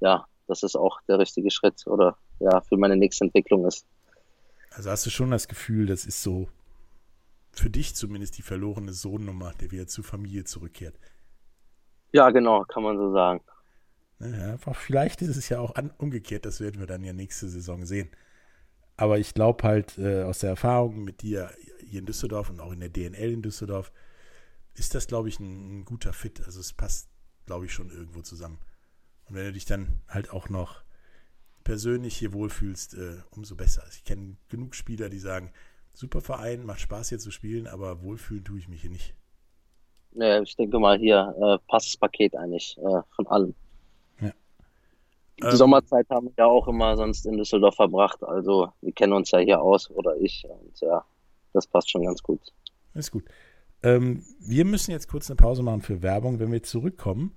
ja, 0.00 0.26
dass 0.46 0.62
es 0.62 0.76
auch 0.76 1.00
der 1.08 1.18
richtige 1.18 1.50
Schritt 1.50 1.86
oder 1.86 2.16
ja, 2.40 2.60
für 2.60 2.76
meine 2.76 2.96
nächste 2.96 3.24
Entwicklung 3.24 3.66
ist. 3.66 3.86
Also 4.70 4.90
hast 4.90 5.06
du 5.06 5.10
schon 5.10 5.30
das 5.30 5.48
Gefühl, 5.48 5.86
das 5.86 6.04
ist 6.04 6.22
so 6.22 6.48
für 7.52 7.70
dich 7.70 7.94
zumindest 7.94 8.38
die 8.38 8.42
verlorene 8.42 8.92
Sohnnummer, 8.92 9.52
der 9.60 9.70
wieder 9.70 9.86
zur 9.86 10.04
Familie 10.04 10.44
zurückkehrt. 10.44 10.98
Ja, 12.12 12.30
genau, 12.30 12.64
kann 12.64 12.82
man 12.82 12.96
so 12.96 13.12
sagen. 13.12 13.40
Ja, 14.20 14.56
vielleicht 14.56 15.20
ist 15.22 15.36
es 15.36 15.48
ja 15.48 15.58
auch 15.58 15.74
an, 15.74 15.92
umgekehrt, 15.98 16.46
das 16.46 16.60
werden 16.60 16.80
wir 16.80 16.86
dann 16.86 17.02
ja 17.02 17.12
nächste 17.12 17.48
Saison 17.48 17.84
sehen. 17.84 18.08
Aber 18.96 19.18
ich 19.18 19.34
glaube 19.34 19.64
halt 19.64 19.98
äh, 19.98 20.22
aus 20.22 20.40
der 20.40 20.50
Erfahrung 20.50 21.02
mit 21.02 21.22
dir 21.22 21.50
hier 21.92 22.00
in 22.00 22.06
Düsseldorf 22.06 22.50
und 22.50 22.60
auch 22.60 22.72
in 22.72 22.80
der 22.80 22.88
DNL 22.88 23.32
in 23.32 23.42
Düsseldorf, 23.42 23.92
ist 24.74 24.94
das, 24.94 25.06
glaube 25.06 25.28
ich, 25.28 25.38
ein, 25.38 25.80
ein, 25.80 25.84
guter 25.84 26.12
Fit. 26.12 26.42
Also 26.44 26.58
es 26.58 26.72
passt, 26.72 27.10
glaube 27.46 27.66
ich, 27.66 27.72
schon 27.72 27.90
irgendwo 27.90 28.22
zusammen. 28.22 28.58
Und 29.26 29.36
wenn 29.36 29.44
du 29.44 29.52
dich 29.52 29.66
dann 29.66 30.00
halt 30.08 30.30
auch 30.30 30.48
noch 30.48 30.82
persönlich 31.64 32.16
hier 32.16 32.32
wohlfühlst, 32.32 32.94
äh, 32.94 33.18
umso 33.30 33.54
besser. 33.54 33.82
Also 33.82 33.94
ich 33.96 34.04
kenne 34.04 34.36
genug 34.48 34.74
Spieler, 34.74 35.10
die 35.10 35.18
sagen, 35.18 35.52
super 35.92 36.22
Verein, 36.22 36.64
macht 36.64 36.80
Spaß 36.80 37.10
hier 37.10 37.18
zu 37.18 37.30
spielen, 37.30 37.66
aber 37.66 38.02
wohlfühlen 38.02 38.44
tue 38.44 38.58
ich 38.58 38.68
mich 38.68 38.80
hier 38.80 38.90
nicht. 38.90 39.14
Ja, 40.12 40.40
ich 40.42 40.56
denke 40.56 40.78
mal, 40.78 40.98
hier 40.98 41.34
äh, 41.40 41.58
passt 41.68 41.88
das 41.88 41.96
Paket 41.98 42.34
eigentlich 42.34 42.76
äh, 42.78 43.02
von 43.14 43.26
allem. 43.26 43.54
Die 45.42 45.44
ähm, 45.44 45.56
Sommerzeit 45.56 46.08
haben 46.10 46.26
wir 46.26 46.34
ja 46.38 46.46
auch 46.46 46.68
immer 46.68 46.96
sonst 46.96 47.26
in 47.26 47.36
Düsseldorf 47.36 47.74
verbracht. 47.74 48.22
Also 48.22 48.72
wir 48.80 48.92
kennen 48.92 49.12
uns 49.12 49.30
ja 49.30 49.38
hier 49.38 49.60
aus 49.60 49.90
oder 49.90 50.16
ich. 50.16 50.46
Und 50.48 50.80
ja, 50.80 51.04
das 51.52 51.66
passt 51.66 51.90
schon 51.90 52.04
ganz 52.04 52.22
gut. 52.22 52.40
Ist 52.94 53.10
gut. 53.10 53.24
Ähm, 53.82 54.24
wir 54.40 54.64
müssen 54.64 54.90
jetzt 54.90 55.08
kurz 55.08 55.28
eine 55.30 55.36
Pause 55.36 55.62
machen 55.62 55.82
für 55.82 56.02
Werbung. 56.02 56.38
Wenn 56.38 56.52
wir 56.52 56.62
zurückkommen, 56.62 57.34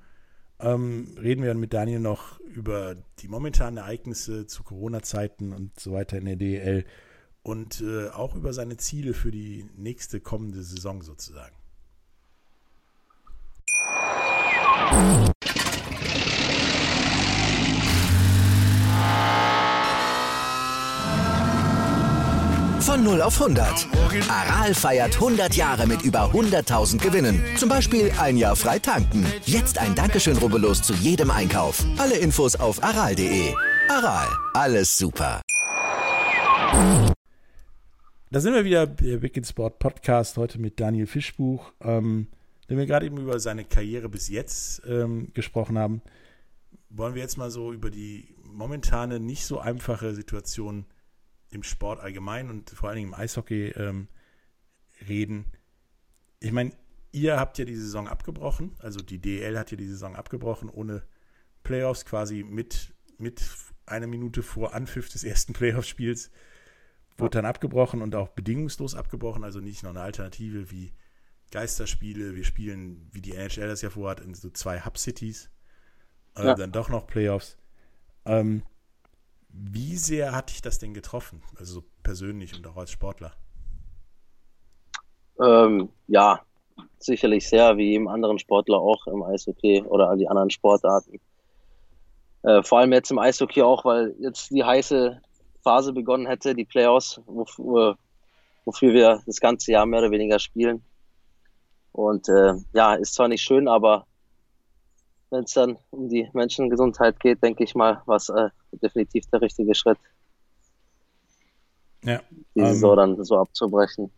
ähm, 0.60 1.17
reden 1.22 1.43
wir 1.43 1.53
mit 1.55 1.74
Daniel 1.74 2.00
noch 2.00 2.39
über 2.39 2.95
die 3.19 3.27
momentanen 3.27 3.77
Ereignisse 3.77 4.48
zu 4.48 4.63
Corona-Zeiten 4.63 5.53
und 5.53 5.79
so 5.79 5.91
weiter 5.91 6.17
in 6.17 6.25
der 6.25 6.36
DL 6.36 6.86
und 7.43 7.81
äh, 7.81 8.10
auch 8.10 8.36
über 8.36 8.53
seine 8.53 8.77
Ziele 8.77 9.13
für 9.13 9.31
die 9.31 9.69
nächste 9.75 10.19
kommende 10.19 10.63
Saison 10.63 11.01
sozusagen. 11.01 11.55
Von 22.95 23.03
0 23.03 23.21
auf 23.23 23.41
100. 23.41 23.89
Aral 24.29 24.73
feiert 24.73 25.15
100 25.15 25.53
Jahre 25.53 25.85
mit 25.85 26.03
über 26.03 26.31
100.000 26.31 26.97
Gewinnen. 26.97 27.43
Zum 27.57 27.67
Beispiel 27.67 28.09
ein 28.17 28.37
Jahr 28.37 28.55
frei 28.55 28.79
tanken. 28.79 29.25
Jetzt 29.43 29.79
ein 29.79 29.95
Dankeschön, 29.95 30.37
rubbellos 30.37 30.81
zu 30.81 30.93
jedem 30.93 31.29
Einkauf. 31.29 31.83
Alle 31.97 32.15
Infos 32.15 32.55
auf 32.55 32.81
aral.de. 32.81 33.53
Aral, 33.89 34.29
alles 34.53 34.97
super. 34.97 35.41
Da 38.31 38.39
sind 38.39 38.53
wir 38.53 38.63
wieder, 38.63 38.87
der 38.87 39.17
Big 39.17 39.45
Sport 39.45 39.77
Podcast, 39.77 40.37
heute 40.37 40.57
mit 40.57 40.79
Daniel 40.79 41.07
Fischbuch, 41.07 41.73
ähm, 41.81 42.27
den 42.69 42.77
wir 42.77 42.85
gerade 42.85 43.07
eben 43.07 43.17
über 43.17 43.41
seine 43.41 43.65
Karriere 43.65 44.07
bis 44.07 44.29
jetzt 44.29 44.83
ähm, 44.87 45.33
gesprochen 45.33 45.77
haben. 45.77 46.01
Wollen 46.91 47.13
wir 47.13 47.21
jetzt 47.21 47.37
mal 47.37 47.51
so 47.51 47.73
über 47.73 47.91
die 47.91 48.33
momentane 48.41 49.19
nicht 49.19 49.45
so 49.45 49.59
einfache 49.59 50.15
Situation 50.15 50.85
im 51.55 51.63
Sport 51.63 52.00
allgemein 52.00 52.50
und 52.50 52.69
vor 52.69 52.89
allen 52.89 52.97
Dingen 52.97 53.13
im 53.13 53.19
Eishockey 53.19 53.69
ähm, 53.69 54.07
reden. 55.07 55.45
Ich 56.39 56.51
meine, 56.51 56.71
ihr 57.12 57.39
habt 57.39 57.57
ja 57.57 57.65
die 57.65 57.75
Saison 57.75 58.07
abgebrochen, 58.07 58.75
also 58.79 59.00
die 59.00 59.19
DL 59.19 59.57
hat 59.57 59.71
ja 59.71 59.77
die 59.77 59.88
Saison 59.88 60.15
abgebrochen, 60.15 60.69
ohne 60.69 61.03
Playoffs 61.63 62.05
quasi 62.05 62.43
mit, 62.43 62.93
mit 63.17 63.41
einer 63.85 64.07
Minute 64.07 64.43
vor 64.43 64.74
Anpfiff 64.74 65.09
des 65.09 65.24
ersten 65.24 65.53
Playoff-Spiels 65.53 66.29
wurde 67.17 67.38
dann 67.38 67.45
abgebrochen 67.45 68.01
und 68.01 68.13
auch 68.13 68.29
bedingungslos 68.29 68.93
abgebrochen, 68.93 69.45
also 69.45 69.62
nicht 69.62 69.83
noch 69.83 69.91
eine 69.91 70.01
Alternative 70.01 70.69
wie 70.69 70.93
Geisterspiele. 71.51 72.35
Wir 72.35 72.43
spielen, 72.43 73.07
wie 73.12 73.21
die 73.21 73.33
NHL 73.33 73.69
das 73.69 73.81
ja 73.81 73.89
vorhat, 73.89 74.19
in 74.19 74.33
so 74.33 74.50
zwei 74.50 74.81
Hub-Cities, 74.81 75.50
äh, 76.35 76.43
ja. 76.43 76.55
dann 76.55 76.74
doch 76.74 76.89
noch 76.89 77.07
Playoffs. 77.07 77.57
Ähm, 78.25 78.63
wie 79.57 79.95
sehr 79.95 80.33
hat 80.33 80.50
dich 80.50 80.62
das 80.62 80.79
denn 80.79 80.93
getroffen? 80.93 81.41
Also 81.57 81.83
persönlich 82.03 82.55
und 82.55 82.67
auch 82.67 82.77
als 82.77 82.91
Sportler? 82.91 83.33
Ähm, 85.41 85.89
ja, 86.07 86.41
sicherlich 87.00 87.47
sehr, 87.47 87.77
wie 87.77 87.91
jedem 87.91 88.07
anderen 88.07 88.39
Sportler 88.39 88.77
auch 88.79 89.07
im 89.07 89.24
Eishockey 89.24 89.81
oder 89.83 90.09
all 90.09 90.17
die 90.17 90.27
anderen 90.27 90.50
Sportarten. 90.50 91.19
Äh, 92.43 92.63
vor 92.63 92.79
allem 92.79 92.93
jetzt 92.93 93.12
im 93.12 93.19
Eishockey 93.19 93.62
auch, 93.62 93.85
weil 93.85 94.15
jetzt 94.19 94.51
die 94.51 94.63
heiße 94.63 95.21
Phase 95.63 95.93
begonnen 95.93 96.27
hätte, 96.27 96.53
die 96.53 96.65
Playoffs, 96.65 97.21
wofür, 97.25 97.97
wofür 98.65 98.93
wir 98.93 99.24
das 99.25 99.39
ganze 99.39 99.71
Jahr 99.71 99.85
mehr 99.85 100.00
oder 100.00 100.12
weniger 100.12 100.39
spielen. 100.39 100.83
Und 101.91 102.27
äh, 102.29 102.53
ja, 102.74 102.95
ist 102.95 103.15
zwar 103.15 103.29
nicht 103.29 103.41
schön, 103.41 103.67
aber 103.67 104.05
wenn 105.29 105.44
es 105.44 105.53
dann 105.53 105.77
um 105.91 106.10
die 106.10 106.29
Menschengesundheit 106.34 107.20
geht, 107.20 107.44
denke 107.44 107.63
ich 107.63 107.75
mal, 107.75 108.01
was 108.05 108.29
äh, 108.29 108.50
definitiv 108.72 109.25
der 109.27 109.41
richtige 109.41 109.74
Schritt. 109.75 109.98
Ja. 112.03 112.22
Die 112.55 112.60
ähm, 112.60 112.67
Saison 112.67 112.98
dann 112.98 113.24
so 113.24 113.38
abzubrechen. 113.38 114.12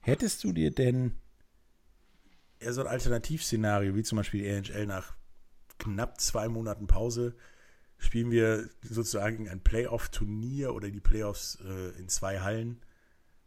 Hättest 0.00 0.44
du 0.44 0.52
dir 0.52 0.70
denn 0.70 1.12
eher 2.58 2.72
so 2.72 2.82
ein 2.82 2.86
Alternativszenario, 2.86 3.94
wie 3.94 4.02
zum 4.02 4.16
Beispiel 4.16 4.42
die 4.42 4.48
NHL 4.48 4.86
nach 4.86 5.14
knapp 5.78 6.20
zwei 6.20 6.48
Monaten 6.48 6.86
Pause, 6.86 7.34
spielen 7.98 8.30
wir 8.30 8.68
sozusagen 8.82 9.48
ein 9.48 9.62
Playoff-Turnier 9.62 10.74
oder 10.74 10.90
die 10.90 11.00
Playoffs 11.00 11.58
äh, 11.64 11.98
in 11.98 12.08
zwei 12.08 12.40
Hallen 12.40 12.82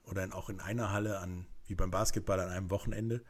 oder 0.06 0.24
in, 0.24 0.32
auch 0.32 0.50
in 0.50 0.60
einer 0.60 0.92
Halle 0.92 1.20
an, 1.20 1.46
wie 1.68 1.76
beim 1.76 1.92
Basketball 1.92 2.40
an 2.40 2.50
einem 2.50 2.70
Wochenende 2.70 3.24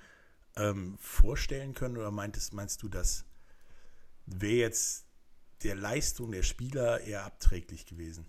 ähm, 0.56 0.98
vorstellen 1.00 1.74
können? 1.74 1.98
Oder 1.98 2.12
meintest, 2.12 2.54
meinst 2.54 2.82
du, 2.84 2.90
das 2.90 3.26
wäre 4.26 4.54
jetzt 4.54 5.06
der 5.64 5.76
Leistung 5.76 6.32
der 6.32 6.44
Spieler 6.44 7.02
eher 7.02 7.26
abträglich 7.26 7.86
gewesen? 7.86 8.26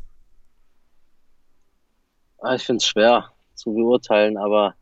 Ah, 2.38 2.54
ich 2.54 2.62
finde 2.62 2.78
es 2.78 2.86
schwer 2.86 3.32
zu 3.54 3.72
beurteilen, 3.72 4.36
aber 4.36 4.74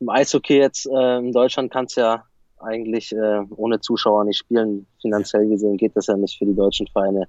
im 0.00 0.08
Eishockey 0.08 0.58
jetzt 0.58 0.86
äh, 0.86 1.18
in 1.18 1.32
Deutschland 1.32 1.70
kannst 1.70 1.96
ja 1.96 2.24
eigentlich 2.58 3.12
äh, 3.12 3.40
ohne 3.56 3.80
Zuschauer 3.80 4.24
nicht 4.24 4.38
spielen. 4.38 4.86
Finanziell 5.00 5.48
gesehen 5.48 5.76
geht 5.76 5.96
das 5.96 6.06
ja 6.06 6.16
nicht 6.16 6.38
für 6.38 6.46
die 6.46 6.54
deutschen 6.54 6.86
Vereine. 6.88 7.28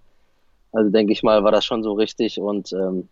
Also 0.71 0.89
denke 0.89 1.13
ich 1.13 1.23
mal, 1.23 1.43
war 1.43 1.51
das 1.51 1.65
schon 1.65 1.83
so 1.83 1.93
richtig 1.93 2.39
und 2.39 2.71
ähm, 2.73 3.09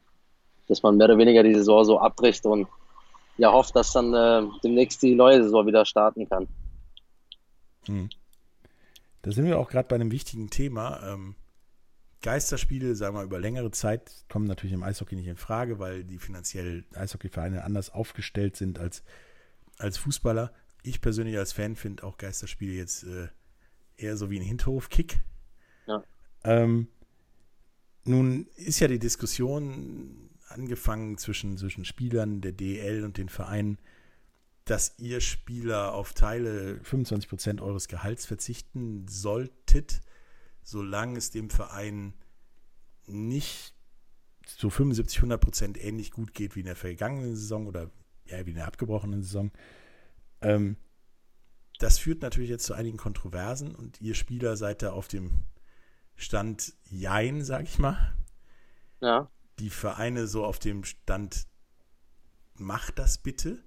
dass 0.67 0.83
man 0.83 0.97
mehr 0.97 1.05
oder 1.05 1.17
weniger 1.17 1.43
die 1.43 1.55
Saison 1.55 1.83
so 1.83 1.99
abbricht 1.99 2.45
und 2.45 2.67
ja 3.37 3.51
hofft, 3.51 3.75
dass 3.75 3.91
dann 3.91 4.13
äh, 4.13 4.47
demnächst 4.63 5.01
die 5.01 5.15
neue 5.15 5.43
Saison 5.43 5.65
wieder 5.65 5.85
starten 5.85 6.27
kann. 6.29 6.47
Hm. 7.85 8.09
Da 9.21 9.31
sind 9.31 9.45
wir 9.45 9.59
auch 9.59 9.69
gerade 9.69 9.87
bei 9.87 9.95
einem 9.95 10.11
wichtigen 10.11 10.49
Thema. 10.49 11.13
Ähm, 11.13 11.35
Geisterspiele, 12.21 12.95
sagen 12.95 13.15
wir 13.15 13.19
mal, 13.19 13.25
über 13.25 13.39
längere 13.39 13.71
Zeit 13.71 14.11
kommen 14.29 14.45
natürlich 14.45 14.73
im 14.73 14.83
Eishockey 14.83 15.15
nicht 15.15 15.27
in 15.27 15.37
Frage, 15.37 15.79
weil 15.79 16.03
die 16.03 16.17
finanziell 16.17 16.83
Eishockeyvereine 16.93 17.63
anders 17.63 17.89
aufgestellt 17.89 18.57
sind 18.57 18.79
als, 18.79 19.03
als 19.77 19.97
Fußballer 19.97 20.51
ich 20.83 21.01
persönlich 21.01 21.37
als 21.37 21.53
Fan 21.53 21.75
finde 21.75 22.03
auch 22.03 22.17
Geisterspiele 22.17 22.73
jetzt 22.73 23.03
äh, 23.03 23.27
eher 23.97 24.17
so 24.17 24.29
wie 24.29 24.39
ein 24.39 24.45
Hinterhof-Kick. 24.45 25.19
Ja. 25.87 26.03
Ähm, 26.43 26.87
nun 28.05 28.47
ist 28.55 28.79
ja 28.79 28.87
die 28.87 28.99
Diskussion 28.99 30.29
angefangen 30.47 31.17
zwischen, 31.17 31.57
zwischen 31.57 31.85
Spielern 31.85 32.41
der 32.41 32.53
DL 32.53 33.03
und 33.03 33.17
den 33.17 33.29
Vereinen, 33.29 33.77
dass 34.69 34.99
ihr 34.99 35.19
Spieler 35.19 35.93
auf 35.93 36.13
Teile 36.13 36.79
25% 36.83 37.59
eures 37.61 37.87
Gehalts 37.87 38.25
verzichten 38.27 39.07
solltet, 39.07 40.01
solange 40.61 41.17
es 41.17 41.31
dem 41.31 41.49
Verein 41.49 42.13
nicht 43.07 43.73
so 44.45 44.69
75, 44.69 45.21
100% 45.21 45.77
ähnlich 45.77 46.11
gut 46.11 46.33
geht 46.33 46.55
wie 46.55 46.59
in 46.59 46.67
der 46.67 46.75
vergangenen 46.75 47.35
Saison 47.35 47.65
oder 47.65 47.89
ja, 48.25 48.45
wie 48.45 48.51
in 48.51 48.57
der 48.57 48.67
abgebrochenen 48.67 49.23
Saison. 49.23 49.51
Ähm, 50.41 50.77
das 51.79 51.97
führt 51.97 52.21
natürlich 52.21 52.49
jetzt 52.49 52.65
zu 52.65 52.73
einigen 52.73 52.97
Kontroversen 52.97 53.73
und 53.73 53.99
ihr 54.01 54.13
Spieler 54.13 54.55
seid 54.55 54.83
da 54.83 54.91
auf 54.91 55.07
dem 55.07 55.45
Stand 56.15 56.73
Jein, 56.83 57.43
sag 57.43 57.63
ich 57.63 57.79
mal. 57.79 58.13
Ja. 59.01 59.31
Die 59.57 59.69
Vereine 59.69 60.27
so 60.27 60.45
auf 60.45 60.59
dem 60.59 60.83
Stand 60.83 61.47
Macht 62.55 62.99
das 62.99 63.19
bitte 63.19 63.63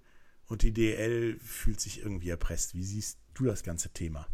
und 0.49 0.63
die 0.63 0.73
DL 0.73 1.39
fühlt 1.41 1.81
sich 1.81 2.03
irgendwie 2.03 2.31
erpresst. 2.31 2.75
Wie 2.75 2.83
siehst 2.83 3.19
du 3.35 3.45
das 3.45 3.63
ganze 3.63 3.91
Thema? 3.91 4.27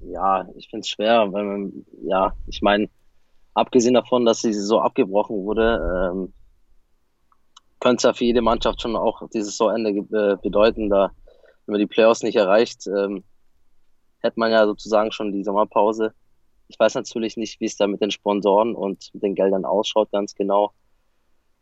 Ja, 0.00 0.48
ich 0.56 0.68
finde 0.68 0.80
es 0.80 0.88
schwer, 0.88 1.32
weil 1.32 1.44
man, 1.44 1.86
ja, 2.02 2.34
ich 2.46 2.62
meine, 2.62 2.88
abgesehen 3.54 3.94
davon, 3.94 4.24
dass 4.24 4.40
sie 4.40 4.52
so 4.52 4.80
abgebrochen 4.80 5.36
wurde, 5.44 6.12
ähm, 6.12 6.32
könnte 7.80 7.96
es 7.96 8.02
ja 8.04 8.12
für 8.12 8.24
jede 8.24 8.42
Mannschaft 8.42 8.80
schon 8.80 8.96
auch 8.96 9.28
dieses 9.30 9.56
Saisonende 9.56 9.90
äh, 9.90 10.36
bedeuten, 10.40 10.88
da 10.88 11.12
wenn 11.68 11.72
man 11.74 11.80
die 11.80 11.86
Playoffs 11.86 12.22
nicht 12.22 12.36
erreicht, 12.36 12.86
ähm, 12.86 13.24
hätte 14.20 14.40
man 14.40 14.50
ja 14.50 14.64
sozusagen 14.64 15.12
schon 15.12 15.32
die 15.32 15.44
Sommerpause. 15.44 16.14
Ich 16.68 16.78
weiß 16.78 16.94
natürlich 16.94 17.36
nicht, 17.36 17.60
wie 17.60 17.66
es 17.66 17.76
da 17.76 17.86
mit 17.86 18.00
den 18.00 18.10
Sponsoren 18.10 18.74
und 18.74 19.10
mit 19.12 19.22
den 19.22 19.34
Geldern 19.34 19.66
ausschaut, 19.66 20.10
ganz 20.10 20.34
genau. 20.34 20.72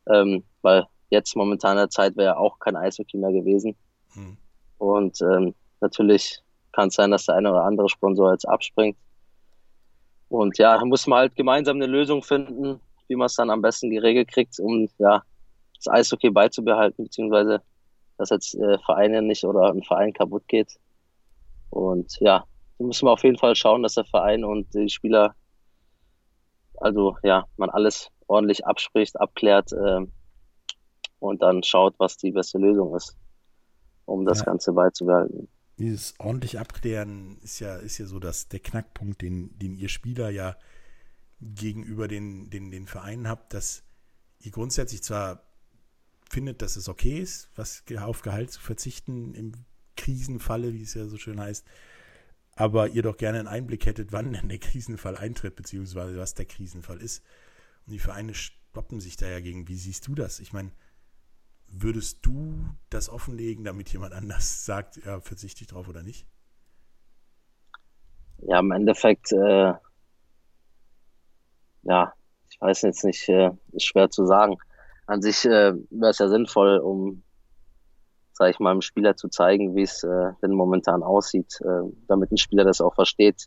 Ähm, 0.08 0.44
weil 0.62 0.86
jetzt 1.10 1.36
momentan 1.36 1.76
der 1.76 1.90
Zeit 1.90 2.16
wäre 2.16 2.38
auch 2.38 2.58
kein 2.58 2.76
Eishockey 2.76 3.16
mehr 3.16 3.32
gewesen. 3.32 3.76
Hm. 4.14 4.36
Und 4.78 5.20
ähm, 5.22 5.54
natürlich 5.80 6.40
kann 6.72 6.88
es 6.88 6.94
sein, 6.94 7.10
dass 7.10 7.26
der 7.26 7.36
eine 7.36 7.50
oder 7.50 7.64
andere 7.64 7.88
Sponsor 7.88 8.32
jetzt 8.32 8.48
abspringt. 8.48 8.96
Und 10.28 10.58
ja, 10.58 10.76
da 10.76 10.84
muss 10.84 11.06
man 11.06 11.20
halt 11.20 11.36
gemeinsam 11.36 11.76
eine 11.76 11.86
Lösung 11.86 12.22
finden, 12.22 12.80
wie 13.08 13.16
man 13.16 13.26
es 13.26 13.36
dann 13.36 13.50
am 13.50 13.62
besten 13.62 13.90
geregelt 13.90 14.28
kriegt, 14.28 14.58
um 14.58 14.88
ja 14.98 15.22
das 15.76 15.88
Eishockey 15.88 16.30
beizubehalten, 16.30 17.04
beziehungsweise 17.04 17.62
dass 18.18 18.30
jetzt 18.30 18.54
äh, 18.54 18.78
Vereine 18.78 19.22
nicht 19.22 19.44
oder 19.44 19.70
ein 19.70 19.82
Verein 19.82 20.12
kaputt 20.12 20.46
geht. 20.48 20.72
Und 21.70 22.16
ja, 22.20 22.44
da 22.78 22.84
müssen 22.84 23.06
wir 23.06 23.12
auf 23.12 23.24
jeden 23.24 23.38
Fall 23.38 23.54
schauen, 23.54 23.82
dass 23.82 23.94
der 23.94 24.04
Verein 24.04 24.44
und 24.44 24.72
die 24.74 24.88
Spieler, 24.88 25.34
also 26.78 27.16
ja, 27.22 27.44
man 27.56 27.70
alles 27.70 28.10
ordentlich 28.26 28.66
abspricht, 28.66 29.20
abklärt 29.20 29.72
äh, 29.72 30.00
und 31.18 31.42
dann 31.42 31.62
schaut, 31.62 31.98
was 31.98 32.16
die 32.16 32.32
beste 32.32 32.58
Lösung 32.58 32.94
ist, 32.94 33.16
um 34.04 34.24
das 34.24 34.40
ja. 34.40 34.44
Ganze 34.46 34.72
beizubehalten. 34.72 35.48
Dieses 35.78 36.14
ordentlich 36.18 36.58
abklären 36.58 37.38
ist 37.42 37.60
ja, 37.60 37.76
ist 37.76 37.98
ja 37.98 38.06
so, 38.06 38.18
dass 38.18 38.48
der 38.48 38.60
Knackpunkt, 38.60 39.20
den, 39.20 39.58
den 39.58 39.76
ihr 39.76 39.88
Spieler 39.88 40.30
ja 40.30 40.56
gegenüber 41.40 42.08
den, 42.08 42.48
den, 42.48 42.70
den 42.70 42.86
Vereinen 42.86 43.28
habt, 43.28 43.52
dass 43.52 43.82
ihr 44.40 44.52
grundsätzlich 44.52 45.02
zwar 45.02 45.42
findet, 46.28 46.62
dass 46.62 46.76
es 46.76 46.88
okay 46.88 47.20
ist, 47.20 47.50
was 47.56 47.84
auf 47.98 48.22
Gehalt 48.22 48.50
zu 48.50 48.60
verzichten 48.60 49.34
im 49.34 49.52
Krisenfalle, 49.96 50.72
wie 50.72 50.82
es 50.82 50.94
ja 50.94 51.06
so 51.06 51.18
schön 51.18 51.40
heißt, 51.40 51.66
aber 52.54 52.88
ihr 52.88 53.02
doch 53.02 53.16
gerne 53.16 53.38
einen 53.38 53.48
Einblick 53.48 53.86
hättet, 53.86 54.12
wann 54.12 54.32
denn 54.32 54.48
der 54.48 54.58
Krisenfall 54.58 55.16
eintritt, 55.16 55.56
beziehungsweise 55.56 56.16
was 56.18 56.34
der 56.34 56.46
Krisenfall 56.46 57.02
ist. 57.02 57.22
Und 57.86 57.92
die 57.92 57.98
Vereine 57.98 58.34
stoppen 58.34 58.98
sich 59.00 59.16
da 59.16 59.28
ja 59.28 59.40
gegen. 59.40 59.68
Wie 59.68 59.76
siehst 59.76 60.06
du 60.08 60.14
das? 60.14 60.40
Ich 60.40 60.52
meine, 60.52 60.72
würdest 61.68 62.24
du 62.24 62.64
das 62.90 63.08
offenlegen, 63.08 63.64
damit 63.64 63.92
jemand 63.92 64.12
anders 64.12 64.64
sagt, 64.64 65.04
ja, 65.04 65.20
verzichte 65.20 65.62
ich 65.62 65.68
drauf 65.68 65.88
oder 65.88 66.02
nicht? 66.02 66.26
Ja, 68.38 68.58
im 68.60 68.70
Endeffekt, 68.70 69.32
äh, 69.32 69.72
ja, 71.82 72.12
ich 72.50 72.60
weiß 72.60 72.82
jetzt 72.82 73.04
nicht, 73.04 73.28
äh, 73.28 73.50
ist 73.72 73.84
schwer 73.84 74.10
zu 74.10 74.26
sagen 74.26 74.56
an 75.06 75.22
sich 75.22 75.44
äh, 75.44 75.72
wäre 75.90 76.10
es 76.10 76.18
ja 76.18 76.28
sinnvoll, 76.28 76.78
um, 76.78 77.22
sage 78.32 78.50
ich 78.50 78.58
mal, 78.58 78.72
dem 78.72 78.82
Spieler 78.82 79.16
zu 79.16 79.28
zeigen, 79.28 79.74
wie 79.76 79.82
es 79.82 80.02
äh, 80.02 80.32
denn 80.42 80.52
momentan 80.52 81.02
aussieht, 81.02 81.60
äh, 81.62 81.88
damit 82.08 82.32
ein 82.32 82.36
Spieler 82.36 82.64
das 82.64 82.80
auch 82.80 82.94
versteht, 82.94 83.46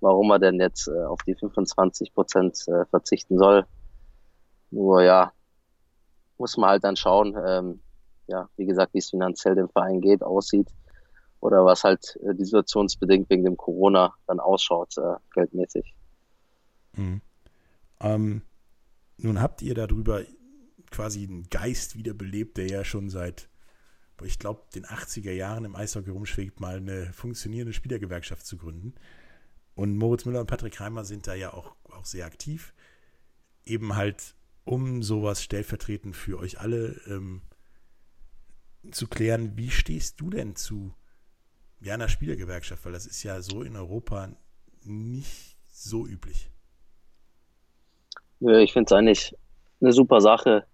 warum 0.00 0.30
er 0.30 0.38
denn 0.38 0.60
jetzt 0.60 0.88
äh, 0.88 1.04
auf 1.04 1.20
die 1.26 1.34
25 1.34 2.14
Prozent 2.14 2.64
äh, 2.68 2.84
verzichten 2.86 3.38
soll. 3.38 3.66
Nur 4.70 5.02
ja, 5.02 5.32
muss 6.38 6.56
man 6.56 6.70
halt 6.70 6.84
dann 6.84 6.96
schauen, 6.96 7.36
ähm, 7.46 7.80
ja, 8.26 8.48
wie 8.56 8.66
gesagt, 8.66 8.94
wie 8.94 8.98
es 8.98 9.10
finanziell 9.10 9.54
dem 9.54 9.68
Verein 9.68 10.00
geht, 10.00 10.22
aussieht 10.22 10.68
oder 11.40 11.64
was 11.64 11.84
halt 11.84 12.18
äh, 12.22 12.34
die 12.34 12.44
situationsbedingt 12.44 13.28
wegen 13.28 13.44
dem 13.44 13.56
Corona 13.56 14.14
dann 14.26 14.40
ausschaut, 14.40 14.96
äh, 14.96 15.16
geldmäßig. 15.34 15.94
Mhm. 16.96 17.20
Ähm, 18.00 18.42
nun 19.18 19.40
habt 19.40 19.62
ihr 19.62 19.74
darüber 19.74 20.22
quasi 20.90 21.24
einen 21.24 21.48
Geist 21.50 21.96
wiederbelebt, 21.96 22.56
der 22.56 22.68
ja 22.68 22.84
schon 22.84 23.10
seit, 23.10 23.48
ich 24.22 24.38
glaube, 24.38 24.62
den 24.74 24.86
80er 24.86 25.32
Jahren 25.32 25.64
im 25.64 25.76
Eishockey 25.76 26.10
rumschlägt, 26.10 26.60
mal 26.60 26.76
eine 26.76 27.12
funktionierende 27.12 27.72
Spielergewerkschaft 27.72 28.46
zu 28.46 28.56
gründen. 28.56 28.94
Und 29.74 29.96
Moritz 29.96 30.24
Müller 30.24 30.40
und 30.40 30.46
Patrick 30.46 30.80
Reimer 30.80 31.04
sind 31.04 31.26
da 31.26 31.34
ja 31.34 31.52
auch, 31.52 31.74
auch 31.90 32.04
sehr 32.04 32.26
aktiv. 32.26 32.74
Eben 33.64 33.96
halt, 33.96 34.34
um 34.64 35.02
sowas 35.02 35.42
stellvertretend 35.42 36.16
für 36.16 36.38
euch 36.38 36.60
alle 36.60 37.00
ähm, 37.06 37.42
zu 38.90 39.06
klären, 39.06 39.56
wie 39.56 39.70
stehst 39.70 40.20
du 40.20 40.30
denn 40.30 40.56
zu 40.56 40.94
ja, 41.80 41.94
einer 41.94 42.08
Spielergewerkschaft? 42.08 42.84
Weil 42.84 42.92
das 42.92 43.06
ist 43.06 43.22
ja 43.22 43.40
so 43.40 43.62
in 43.62 43.76
Europa 43.76 44.28
nicht 44.82 45.56
so 45.68 46.06
üblich. 46.06 46.50
Ich 48.40 48.72
finde 48.72 48.86
es 48.86 48.92
eigentlich 48.92 49.36
eine 49.80 49.92
super 49.92 50.20
Sache 50.20 50.66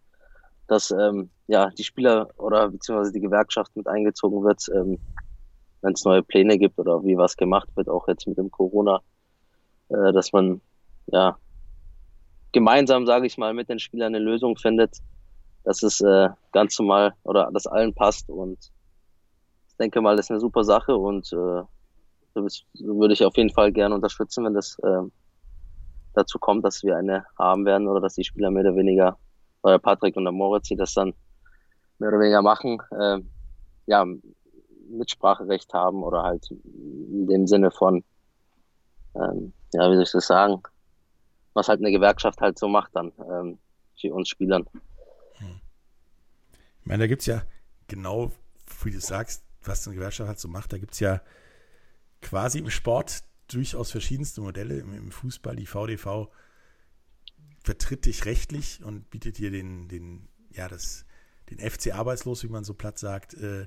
dass 0.70 0.92
ähm, 0.92 1.30
ja 1.48 1.70
die 1.70 1.82
Spieler 1.82 2.28
oder 2.36 2.68
beziehungsweise 2.70 3.12
die 3.12 3.20
Gewerkschaft 3.20 3.74
mit 3.74 3.88
eingezogen 3.88 4.44
wird, 4.44 4.70
ähm, 4.72 4.98
wenn 5.82 5.94
es 5.94 6.04
neue 6.04 6.22
Pläne 6.22 6.58
gibt 6.58 6.78
oder 6.78 7.02
wie 7.02 7.16
was 7.16 7.36
gemacht 7.36 7.68
wird, 7.74 7.88
auch 7.88 8.06
jetzt 8.06 8.28
mit 8.28 8.38
dem 8.38 8.52
Corona, 8.52 9.00
äh, 9.88 10.12
dass 10.12 10.32
man 10.32 10.60
ja 11.06 11.36
gemeinsam, 12.52 13.06
sage 13.06 13.26
ich 13.26 13.38
mal, 13.38 13.54
mit 13.54 13.68
den 13.68 13.78
Spielern 13.78 14.14
eine 14.14 14.24
Lösung 14.24 14.56
findet, 14.56 14.98
dass 15.64 15.82
es 15.82 16.00
äh, 16.00 16.28
ganz 16.52 16.78
normal 16.78 17.14
oder 17.22 17.50
dass 17.52 17.66
allen 17.66 17.94
passt. 17.94 18.28
Und 18.28 18.58
ich 19.68 19.76
denke 19.76 20.00
mal, 20.00 20.16
das 20.16 20.26
ist 20.26 20.30
eine 20.30 20.40
super 20.40 20.64
Sache 20.64 20.96
und 20.96 21.32
äh, 21.32 21.62
das 22.34 22.62
würde 22.74 23.14
ich 23.14 23.24
auf 23.24 23.36
jeden 23.36 23.50
Fall 23.50 23.72
gerne 23.72 23.94
unterstützen, 23.94 24.44
wenn 24.44 24.54
das 24.54 24.78
äh, 24.80 25.02
dazu 26.14 26.38
kommt, 26.38 26.64
dass 26.64 26.82
wir 26.82 26.96
eine 26.96 27.24
haben 27.38 27.64
werden 27.64 27.88
oder 27.88 28.00
dass 28.00 28.14
die 28.14 28.24
Spieler 28.24 28.50
mehr 28.50 28.62
oder 28.62 28.76
weniger 28.76 29.18
oder 29.62 29.78
Patrick 29.78 30.16
und 30.16 30.24
der 30.24 30.32
Moritz, 30.32 30.68
die 30.68 30.76
das 30.76 30.94
dann 30.94 31.12
mehr 31.98 32.08
oder 32.08 32.20
weniger 32.20 32.42
machen, 32.42 32.80
äh, 32.98 33.18
ja, 33.86 34.06
Mitspracherecht 34.88 35.72
haben 35.72 36.02
oder 36.02 36.22
halt 36.22 36.50
in 36.50 37.26
dem 37.26 37.46
Sinne 37.46 37.70
von, 37.70 38.02
ähm, 39.14 39.52
ja, 39.72 39.90
wie 39.90 39.94
soll 39.94 40.02
ich 40.02 40.12
das 40.12 40.26
sagen, 40.26 40.62
was 41.54 41.68
halt 41.68 41.80
eine 41.80 41.90
Gewerkschaft 41.90 42.40
halt 42.40 42.58
so 42.58 42.68
macht 42.68 42.94
dann 42.94 43.12
ähm, 43.30 43.58
für 43.98 44.14
uns 44.14 44.28
Spielern. 44.28 44.66
Hm. 45.34 45.60
Ich 46.80 46.86
meine, 46.86 47.04
da 47.04 47.06
gibt 47.06 47.22
es 47.22 47.26
ja 47.26 47.42
genau, 47.86 48.32
wie 48.82 48.90
du 48.90 49.00
sagst, 49.00 49.44
was 49.62 49.86
eine 49.86 49.96
Gewerkschaft 49.96 50.28
halt 50.28 50.38
so 50.38 50.48
macht, 50.48 50.72
da 50.72 50.78
gibt 50.78 50.94
es 50.94 51.00
ja 51.00 51.20
quasi 52.22 52.58
im 52.58 52.70
Sport 52.70 53.24
durchaus 53.48 53.90
verschiedenste 53.90 54.40
Modelle. 54.40 54.78
Im, 54.78 54.94
Im, 54.94 55.10
Fußball, 55.10 55.56
die 55.56 55.66
VDV 55.66 56.28
vertritt 57.62 58.06
dich 58.06 58.24
rechtlich 58.24 58.82
und 58.82 59.10
bietet 59.10 59.38
dir 59.38 59.50
den, 59.50 59.88
den, 59.88 60.28
ja, 60.50 60.68
das, 60.68 61.04
den 61.50 61.58
FC 61.58 61.94
arbeitslos, 61.94 62.42
wie 62.44 62.48
man 62.48 62.64
so 62.64 62.74
platt 62.74 62.98
sagt, 62.98 63.34
äh, 63.34 63.66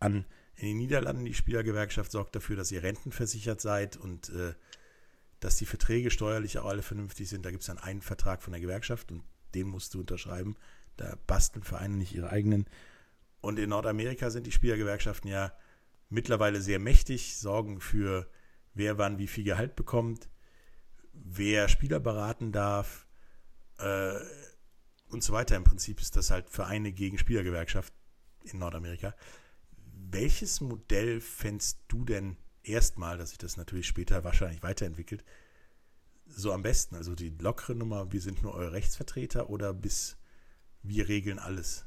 an. 0.00 0.24
In 0.56 0.66
den 0.66 0.78
Niederlanden, 0.78 1.24
die 1.24 1.34
Spielergewerkschaft 1.34 2.10
sorgt 2.10 2.34
dafür, 2.34 2.56
dass 2.56 2.72
ihr 2.72 2.82
rentenversichert 2.82 3.60
seid 3.60 3.96
und 3.96 4.30
äh, 4.30 4.54
dass 5.40 5.56
die 5.56 5.66
Verträge 5.66 6.10
steuerlich 6.10 6.58
auch 6.58 6.66
alle 6.66 6.82
vernünftig 6.82 7.28
sind. 7.28 7.44
Da 7.44 7.50
gibt 7.50 7.62
es 7.62 7.68
dann 7.68 7.78
einen 7.78 8.02
Vertrag 8.02 8.42
von 8.42 8.52
der 8.52 8.60
Gewerkschaft 8.60 9.12
und 9.12 9.22
den 9.54 9.68
musst 9.68 9.94
du 9.94 10.00
unterschreiben. 10.00 10.56
Da 10.96 11.16
basteln 11.26 11.62
Vereine 11.62 11.96
nicht 11.96 12.14
ihre 12.14 12.30
eigenen. 12.30 12.66
Und 13.40 13.58
in 13.58 13.70
Nordamerika 13.70 14.30
sind 14.30 14.46
die 14.46 14.52
Spielergewerkschaften 14.52 15.30
ja 15.30 15.52
mittlerweile 16.08 16.60
sehr 16.60 16.78
mächtig, 16.78 17.36
sorgen 17.36 17.80
für, 17.80 18.28
wer 18.74 18.98
wann 18.98 19.18
wie 19.18 19.28
viel 19.28 19.44
Gehalt 19.44 19.76
bekommt, 19.76 20.28
wer 21.12 21.68
Spieler 21.68 22.00
beraten 22.00 22.50
darf 22.50 23.06
äh, 23.78 24.14
und 25.08 25.22
so 25.22 25.32
weiter. 25.32 25.56
Im 25.56 25.64
Prinzip 25.64 26.00
ist 26.00 26.16
das 26.16 26.30
halt 26.30 26.50
Vereine 26.50 26.92
gegen 26.92 27.18
Spielergewerkschaft 27.18 27.92
in 28.42 28.58
Nordamerika. 28.58 29.14
Welches 30.10 30.60
Modell 30.60 31.20
fändest 31.20 31.80
du 31.88 32.04
denn 32.04 32.36
erstmal, 32.68 33.18
dass 33.18 33.30
sich 33.30 33.38
das 33.38 33.56
natürlich 33.56 33.86
später 33.86 34.24
wahrscheinlich 34.24 34.62
weiterentwickelt, 34.62 35.24
so 36.26 36.52
am 36.52 36.62
besten? 36.62 36.96
Also 36.96 37.14
die 37.14 37.32
lockere 37.40 37.74
Nummer, 37.74 38.12
wir 38.12 38.20
sind 38.20 38.42
nur 38.42 38.54
eure 38.54 38.72
Rechtsvertreter 38.72 39.50
oder 39.50 39.72
bis 39.72 40.16
wir 40.82 41.08
regeln 41.08 41.38
alles? 41.38 41.84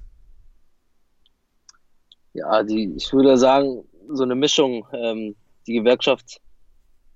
Ja, 2.34 2.64
die, 2.64 2.94
ich 2.96 3.12
würde 3.14 3.38
sagen, 3.38 3.84
so 4.10 4.24
eine 4.24 4.36
Mischung. 4.36 4.88
Ähm, 4.94 5.36
die 5.68 5.74
Gewerkschaft 5.74 6.42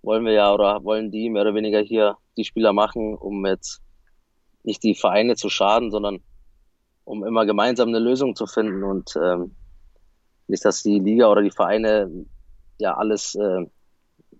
wollen 0.01 0.25
wir 0.25 0.33
ja 0.33 0.53
oder 0.53 0.83
wollen 0.83 1.11
die 1.11 1.29
mehr 1.29 1.41
oder 1.41 1.55
weniger 1.55 1.79
hier 1.79 2.17
die 2.37 2.45
Spieler 2.45 2.73
machen, 2.73 3.15
um 3.15 3.45
jetzt 3.45 3.81
nicht 4.63 4.83
die 4.83 4.95
Vereine 4.95 5.35
zu 5.35 5.49
schaden, 5.49 5.91
sondern 5.91 6.19
um 7.03 7.23
immer 7.23 7.45
gemeinsam 7.45 7.89
eine 7.89 7.99
Lösung 7.99 8.35
zu 8.35 8.47
finden 8.47 8.83
und 8.83 9.15
ähm, 9.15 9.55
nicht, 10.47 10.65
dass 10.65 10.83
die 10.83 10.99
Liga 10.99 11.27
oder 11.27 11.41
die 11.41 11.51
Vereine 11.51 12.09
ja 12.77 12.95
alles, 12.95 13.35
äh, 13.35 13.65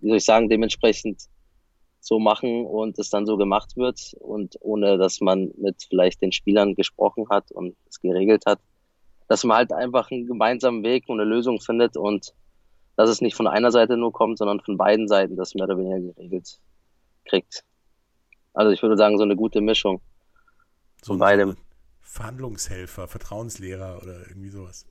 wie 0.00 0.08
soll 0.08 0.16
ich 0.16 0.24
sagen, 0.24 0.48
dementsprechend 0.48 1.22
so 2.00 2.18
machen 2.18 2.64
und 2.64 2.98
es 2.98 3.10
dann 3.10 3.26
so 3.26 3.36
gemacht 3.36 3.76
wird 3.76 4.14
und 4.20 4.56
ohne, 4.60 4.96
dass 4.96 5.20
man 5.20 5.50
mit 5.56 5.86
vielleicht 5.88 6.22
den 6.22 6.32
Spielern 6.32 6.74
gesprochen 6.74 7.28
hat 7.30 7.50
und 7.50 7.76
es 7.88 8.00
geregelt 8.00 8.44
hat, 8.46 8.60
dass 9.28 9.42
man 9.42 9.56
halt 9.56 9.72
einfach 9.72 10.10
einen 10.10 10.26
gemeinsamen 10.26 10.84
Weg 10.84 11.08
und 11.08 11.20
eine 11.20 11.28
Lösung 11.28 11.60
findet 11.60 11.96
und 11.96 12.32
dass 12.96 13.10
es 13.10 13.20
nicht 13.20 13.34
von 13.34 13.48
einer 13.48 13.72
Seite 13.72 13.96
nur 13.96 14.12
kommt, 14.12 14.38
sondern 14.38 14.60
von 14.60 14.76
beiden 14.76 15.08
Seiten 15.08 15.36
das 15.36 15.54
mehr 15.54 15.64
oder 15.64 15.78
weniger 15.78 16.12
geregelt 16.12 16.60
kriegt. 17.24 17.64
Also 18.54 18.72
ich 18.72 18.82
würde 18.82 18.96
sagen, 18.96 19.18
so 19.18 19.24
eine 19.24 19.36
gute 19.36 19.60
Mischung. 19.60 20.00
So 21.02 21.12
von 21.12 21.18
beidem. 21.18 21.56
Verhandlungshelfer, 22.00 23.08
Vertrauenslehrer 23.08 24.00
oder 24.02 24.26
irgendwie 24.28 24.48
sowas. 24.48 24.86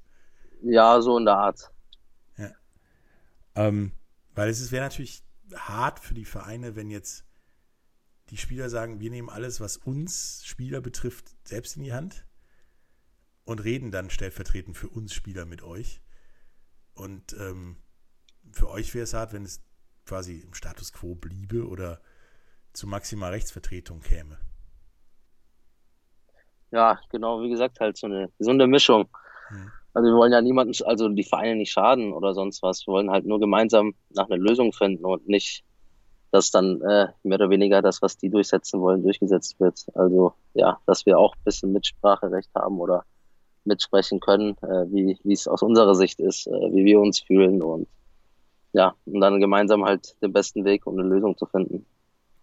Ja, 0.61 1.01
so 1.01 1.17
in 1.17 1.25
der 1.25 1.37
Art. 1.37 1.71
Ja. 3.55 3.67
Ähm, 3.67 3.91
weil 4.33 4.49
es 4.49 4.71
wäre 4.71 4.83
natürlich 4.83 5.23
hart 5.53 5.99
für 5.99 6.13
die 6.13 6.25
Vereine, 6.25 6.75
wenn 6.75 6.89
jetzt 6.89 7.25
die 8.29 8.37
Spieler 8.37 8.69
sagen, 8.69 8.99
wir 8.99 9.11
nehmen 9.11 9.29
alles, 9.29 9.59
was 9.59 9.77
uns 9.77 10.41
Spieler 10.45 10.81
betrifft, 10.81 11.35
selbst 11.43 11.77
in 11.77 11.83
die 11.83 11.93
Hand 11.93 12.25
und 13.43 13.63
reden 13.63 13.91
dann 13.91 14.09
stellvertretend 14.09 14.75
für 14.75 14.89
uns 14.89 15.13
Spieler 15.13 15.45
mit 15.45 15.61
euch. 15.61 16.01
Und 16.93 17.33
ähm, 17.39 17.77
für 18.51 18.69
euch 18.69 18.93
wäre 18.93 19.03
es 19.03 19.13
hart, 19.13 19.33
wenn 19.33 19.43
es 19.43 19.63
quasi 20.05 20.39
im 20.39 20.53
Status 20.53 20.91
quo 20.91 21.15
bliebe 21.15 21.67
oder 21.67 22.01
zu 22.73 22.87
maximal 22.87 23.31
Rechtsvertretung 23.31 24.01
käme. 24.01 24.39
Ja, 26.71 26.99
genau, 27.09 27.41
wie 27.41 27.49
gesagt, 27.49 27.79
halt 27.79 27.95
so 27.97 28.07
eine 28.07 28.31
gesunde 28.37 28.67
Mischung. 28.67 29.07
Hm. 29.47 29.71
Also 29.95 30.09
wir 30.09 30.15
wollen 30.15 30.33
ja 30.33 30.41
niemanden, 30.41 30.75
also 30.83 31.07
die 31.07 31.23
Vereine 31.23 31.55
nicht 31.55 31.71
schaden 31.71 32.11
oder 32.11 32.33
sonst 32.33 32.61
was. 32.61 32.85
Wir 32.85 32.93
wollen 32.93 33.09
halt 33.09 33.25
nur 33.25 33.39
gemeinsam 33.39 33.95
nach 34.09 34.29
einer 34.29 34.37
Lösung 34.37 34.73
finden 34.73 35.05
und 35.05 35.29
nicht, 35.29 35.63
dass 36.31 36.51
dann 36.51 36.81
äh, 36.81 37.07
mehr 37.23 37.35
oder 37.35 37.49
weniger 37.49 37.81
das, 37.81 38.01
was 38.01 38.17
die 38.17 38.29
durchsetzen 38.29 38.81
wollen, 38.81 39.03
durchgesetzt 39.03 39.57
wird. 39.61 39.85
Also 39.93 40.33
ja, 40.53 40.79
dass 40.85 41.05
wir 41.05 41.17
auch 41.17 41.33
ein 41.35 41.43
bisschen 41.45 41.71
Mitspracherecht 41.71 42.49
haben 42.53 42.77
oder 42.81 43.05
mitsprechen 43.63 44.19
können, 44.19 44.57
äh, 44.63 44.85
wie 44.91 45.17
wie 45.23 45.33
es 45.33 45.47
aus 45.47 45.61
unserer 45.61 45.95
Sicht 45.95 46.19
ist, 46.19 46.45
äh, 46.47 46.51
wie 46.51 46.83
wir 46.83 46.99
uns 46.99 47.21
fühlen 47.21 47.63
und 47.63 47.87
ja, 48.73 48.93
und 49.05 49.21
dann 49.21 49.39
gemeinsam 49.39 49.85
halt 49.85 50.21
den 50.21 50.33
besten 50.33 50.65
Weg, 50.65 50.85
um 50.87 50.99
eine 50.99 51.07
Lösung 51.07 51.37
zu 51.37 51.45
finden. 51.45 51.85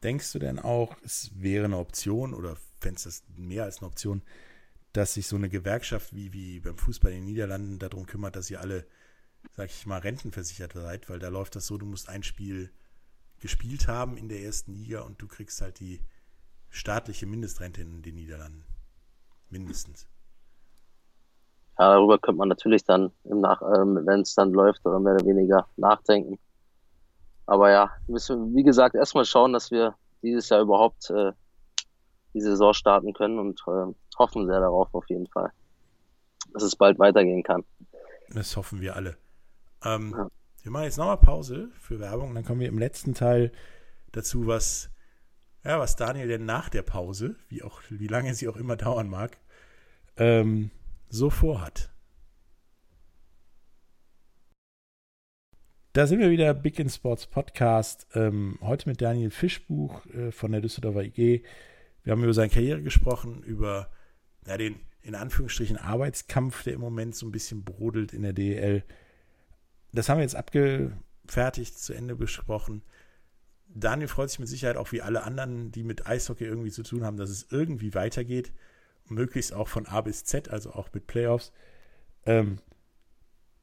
Denkst 0.02 0.32
du 0.32 0.38
denn 0.38 0.58
auch, 0.58 0.96
es 1.04 1.30
wäre 1.36 1.66
eine 1.66 1.76
Option 1.76 2.32
oder 2.32 2.56
fändest 2.80 3.04
du 3.04 3.08
es 3.10 3.22
mehr 3.36 3.64
als 3.64 3.82
eine 3.82 3.88
Option, 3.88 4.22
dass 4.92 5.14
sich 5.14 5.26
so 5.26 5.36
eine 5.36 5.48
Gewerkschaft 5.48 6.14
wie, 6.14 6.32
wie 6.32 6.60
beim 6.60 6.76
Fußball 6.76 7.12
in 7.12 7.18
den 7.18 7.26
Niederlanden 7.26 7.78
darum 7.78 8.06
kümmert, 8.06 8.36
dass 8.36 8.50
ihr 8.50 8.60
alle, 8.60 8.86
sag 9.52 9.70
ich 9.70 9.86
mal, 9.86 9.98
rentenversichert 9.98 10.72
seid, 10.74 11.08
weil 11.08 11.18
da 11.18 11.28
läuft 11.28 11.56
das 11.56 11.66
so, 11.66 11.78
du 11.78 11.86
musst 11.86 12.08
ein 12.08 12.22
Spiel 12.22 12.70
gespielt 13.40 13.88
haben 13.88 14.16
in 14.16 14.28
der 14.28 14.42
ersten 14.42 14.72
Liga 14.72 15.00
und 15.00 15.20
du 15.20 15.26
kriegst 15.26 15.60
halt 15.60 15.80
die 15.80 16.00
staatliche 16.68 17.26
Mindestrente 17.26 17.82
in 17.82 18.02
den 18.02 18.14
Niederlanden. 18.14 18.64
Mindestens. 19.50 20.06
Ja, 21.78 21.94
darüber 21.94 22.18
könnte 22.18 22.38
man 22.38 22.48
natürlich 22.48 22.84
dann, 22.84 23.12
ähm, 23.24 23.42
wenn 24.04 24.20
es 24.20 24.34
dann 24.34 24.52
läuft, 24.52 24.84
oder 24.86 25.00
mehr 25.00 25.14
oder 25.14 25.26
weniger 25.26 25.66
nachdenken. 25.76 26.38
Aber 27.46 27.70
ja, 27.70 27.90
müssen, 28.06 28.54
wie 28.54 28.62
gesagt, 28.62 28.94
erstmal 28.94 29.24
schauen, 29.24 29.52
dass 29.52 29.70
wir 29.70 29.94
dieses 30.22 30.48
Jahr 30.48 30.60
überhaupt 30.60 31.10
äh, 31.10 31.32
die 32.34 32.40
Saison 32.40 32.72
starten 32.74 33.12
können 33.12 33.38
und 33.38 33.60
äh, 33.66 33.92
hoffen 34.18 34.46
sehr 34.46 34.60
darauf 34.60 34.94
auf 34.94 35.08
jeden 35.08 35.26
Fall, 35.26 35.50
dass 36.52 36.62
es 36.62 36.76
bald 36.76 36.98
weitergehen 36.98 37.42
kann. 37.42 37.64
Das 38.30 38.56
hoffen 38.56 38.80
wir 38.80 38.96
alle. 38.96 39.16
Ähm, 39.84 40.14
ja. 40.16 40.28
Wir 40.62 40.70
machen 40.70 40.84
jetzt 40.84 40.98
nochmal 40.98 41.18
Pause 41.18 41.70
für 41.78 41.98
Werbung, 41.98 42.34
dann 42.34 42.44
kommen 42.44 42.60
wir 42.60 42.68
im 42.68 42.78
letzten 42.78 43.14
Teil 43.14 43.52
dazu, 44.12 44.46
was, 44.46 44.90
ja, 45.64 45.78
was 45.78 45.96
Daniel 45.96 46.28
denn 46.28 46.44
nach 46.44 46.68
der 46.68 46.82
Pause, 46.82 47.36
wie, 47.48 47.62
auch, 47.62 47.80
wie 47.88 48.06
lange 48.06 48.34
sie 48.34 48.48
auch 48.48 48.56
immer 48.56 48.76
dauern 48.76 49.08
mag, 49.08 49.38
ähm, 50.16 50.70
so 51.08 51.30
vorhat. 51.30 51.90
Da 55.94 56.06
sind 56.06 56.20
wir 56.20 56.30
wieder, 56.30 56.54
Big 56.54 56.78
in 56.78 56.88
Sports 56.88 57.26
Podcast. 57.26 58.06
Ähm, 58.14 58.58
heute 58.62 58.88
mit 58.88 59.02
Daniel 59.02 59.30
Fischbuch 59.30 60.06
äh, 60.06 60.32
von 60.32 60.52
der 60.52 60.62
Düsseldorfer 60.62 61.02
IG. 61.04 61.42
Wir 62.02 62.12
haben 62.12 62.22
über 62.22 62.34
seine 62.34 62.50
Karriere 62.50 62.82
gesprochen, 62.82 63.42
über 63.42 63.90
ja, 64.46 64.56
den 64.56 64.80
in 65.02 65.14
Anführungsstrichen 65.14 65.76
Arbeitskampf, 65.76 66.62
der 66.62 66.74
im 66.74 66.80
Moment 66.80 67.14
so 67.14 67.26
ein 67.26 67.32
bisschen 67.32 67.64
brodelt 67.64 68.12
in 68.12 68.22
der 68.22 68.32
DEL. 68.32 68.84
Das 69.92 70.08
haben 70.08 70.18
wir 70.18 70.22
jetzt 70.22 70.36
abgefertigt, 70.36 71.78
zu 71.78 71.92
Ende 71.92 72.14
besprochen. 72.14 72.82
Daniel 73.74 74.08
freut 74.08 74.30
sich 74.30 74.38
mit 74.38 74.48
Sicherheit 74.48 74.76
auch 74.76 74.92
wie 74.92 75.02
alle 75.02 75.24
anderen, 75.24 75.72
die 75.72 75.82
mit 75.82 76.06
Eishockey 76.06 76.44
irgendwie 76.44 76.70
zu 76.70 76.82
tun 76.82 77.04
haben, 77.04 77.16
dass 77.16 77.30
es 77.30 77.46
irgendwie 77.50 77.94
weitergeht. 77.94 78.52
Möglichst 79.08 79.52
auch 79.52 79.68
von 79.68 79.86
A 79.86 80.00
bis 80.02 80.24
Z, 80.24 80.50
also 80.50 80.72
auch 80.72 80.88
mit 80.92 81.06
Playoffs. 81.06 81.52
Ähm, 82.24 82.58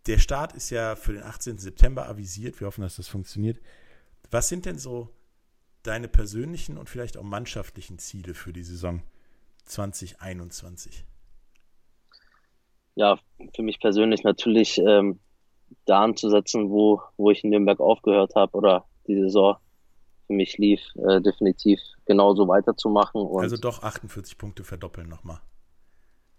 der 0.08 0.18
Start 0.18 0.54
ist 0.54 0.70
ja 0.70 0.96
für 0.96 1.14
den 1.14 1.24
18. 1.24 1.58
September 1.58 2.10
avisiert. 2.10 2.60
Wir 2.60 2.68
hoffen, 2.68 2.82
dass 2.82 2.98
das 2.98 3.08
funktioniert. 3.08 3.60
Was 4.32 4.50
sind 4.50 4.66
denn 4.66 4.78
so 4.78 5.10
deine 5.84 6.08
persönlichen 6.08 6.78
und 6.78 6.90
vielleicht 6.90 7.18
auch 7.18 7.24
mannschaftlichen 7.24 8.00
Ziele 8.00 8.34
für 8.34 8.54
die 8.54 8.64
Saison 8.64 9.02
2021? 9.66 11.06
Ja, 12.96 13.18
für 13.56 13.64
mich 13.64 13.80
persönlich 13.80 14.24
natürlich 14.24 14.78
ähm, 14.80 15.20
da 15.86 16.04
anzusetzen, 16.04 16.70
wo, 16.70 17.02
wo 17.18 17.32
ich 17.32 17.44
in 17.44 17.52
Nürnberg 17.52 17.80
aufgehört 17.80 18.36
habe 18.36 18.58
oder 18.58 18.86
die 19.08 19.16
Saison 19.16 19.58
für 20.28 20.34
mich 20.34 20.58
lief, 20.58 20.82
äh, 20.96 21.22
definitiv 21.22 21.80
genauso 22.06 22.48
weiterzumachen. 22.48 23.22
Und 23.22 23.42
also 23.42 23.58
doch 23.58 23.84
48 23.84 24.38
Punkte 24.38 24.64
verdoppeln 24.64 25.10
nochmal. 25.10 25.40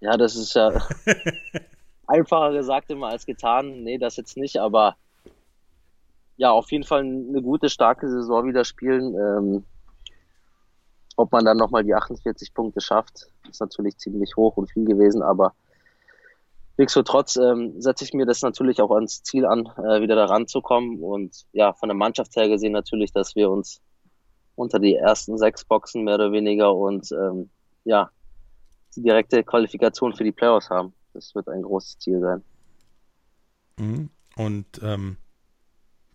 Ja, 0.01 0.17
das 0.17 0.37
ist 0.37 0.55
ja 0.55 0.71
einfacher 2.07 2.53
gesagt 2.53 2.91
immer 2.91 3.09
als 3.09 3.27
getan. 3.27 3.83
Nee, 3.83 3.99
das 3.99 4.17
jetzt 4.17 4.37
nicht, 4.37 4.59
aber 4.59 4.97
ja, 6.41 6.51
auf 6.53 6.73
jeden 6.73 6.85
Fall 6.85 7.01
eine 7.01 7.43
gute, 7.43 7.69
starke 7.69 8.09
Saison 8.09 8.47
wieder 8.47 8.65
spielen. 8.65 9.15
Ähm, 9.15 9.65
ob 11.15 11.33
man 11.33 11.45
dann 11.45 11.59
nochmal 11.59 11.85
die 11.85 11.95
48 11.95 12.55
Punkte 12.55 12.81
schafft, 12.81 13.31
ist 13.51 13.61
natürlich 13.61 13.99
ziemlich 13.99 14.35
hoch 14.37 14.57
und 14.57 14.71
viel 14.71 14.87
gewesen, 14.87 15.21
aber 15.21 15.53
nichtsdestotrotz 16.79 17.37
ähm, 17.37 17.79
setze 17.79 18.05
ich 18.05 18.15
mir 18.15 18.25
das 18.25 18.41
natürlich 18.41 18.81
auch 18.81 18.91
ans 18.91 19.23
Ziel 19.23 19.45
an, 19.45 19.67
äh, 19.77 20.01
wieder 20.01 20.17
da 20.17 20.25
ranzukommen 20.25 21.03
und 21.03 21.45
ja, 21.53 21.75
von 21.75 21.91
der 21.91 21.97
Mannschaft 21.97 22.35
her 22.37 22.49
gesehen 22.49 22.73
natürlich, 22.73 23.13
dass 23.13 23.37
wir 23.37 23.51
uns 23.51 23.83
unter 24.57 24.79
die 24.79 24.95
ersten 24.95 25.37
sechs 25.37 25.63
Boxen 25.67 26.05
mehr 26.05 26.15
oder 26.15 26.33
weniger 26.33 26.75
und 26.75 27.13
ähm, 27.13 27.51
ja, 27.85 28.09
die 28.97 29.03
direkte 29.03 29.45
Qualifikation 29.45 30.15
für 30.15 30.25
die 30.25 30.33
Playoffs 30.33 30.71
haben. 30.71 30.95
Das 31.13 31.35
wird 31.35 31.49
ein 31.49 31.61
großes 31.61 31.99
Ziel 31.99 32.21
sein. 32.21 32.43
Mhm. 33.79 34.09
Und 34.37 34.81
ähm, 34.83 35.19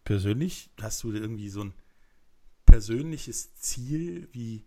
persönlich 0.06 0.70
hast 0.82 1.04
du 1.04 1.12
irgendwie 1.12 1.50
so 1.50 1.65
ein 1.65 1.74
persönliches 2.65 3.54
Ziel, 3.56 4.30
wie 4.32 4.65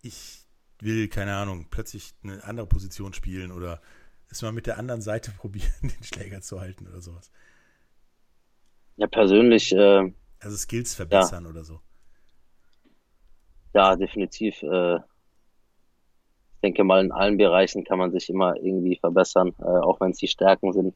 ich 0.00 0.46
will, 0.78 1.08
keine 1.08 1.36
Ahnung, 1.36 1.66
plötzlich 1.70 2.14
eine 2.22 2.42
andere 2.44 2.66
Position 2.66 3.12
spielen 3.12 3.52
oder 3.52 3.82
es 4.30 4.42
mal 4.42 4.52
mit 4.52 4.66
der 4.66 4.78
anderen 4.78 5.02
Seite 5.02 5.30
probieren, 5.36 5.72
den 5.82 6.02
Schläger 6.02 6.40
zu 6.40 6.60
halten 6.60 6.86
oder 6.86 7.00
sowas? 7.00 7.30
Ja, 8.96 9.06
persönlich. 9.06 9.72
Äh, 9.72 10.12
also 10.40 10.56
Skills 10.56 10.94
verbessern 10.94 11.44
ja. 11.44 11.50
oder 11.50 11.64
so. 11.64 11.80
Ja, 13.74 13.94
definitiv. 13.96 14.62
Äh, 14.62 14.96
ich 14.96 16.60
denke 16.62 16.84
mal, 16.84 17.04
in 17.04 17.12
allen 17.12 17.36
Bereichen 17.36 17.84
kann 17.84 17.98
man 17.98 18.10
sich 18.10 18.30
immer 18.30 18.56
irgendwie 18.56 18.96
verbessern, 18.96 19.54
äh, 19.58 19.64
auch 19.64 20.00
wenn 20.00 20.12
es 20.12 20.18
die 20.18 20.28
Stärken 20.28 20.72
sind, 20.72 20.94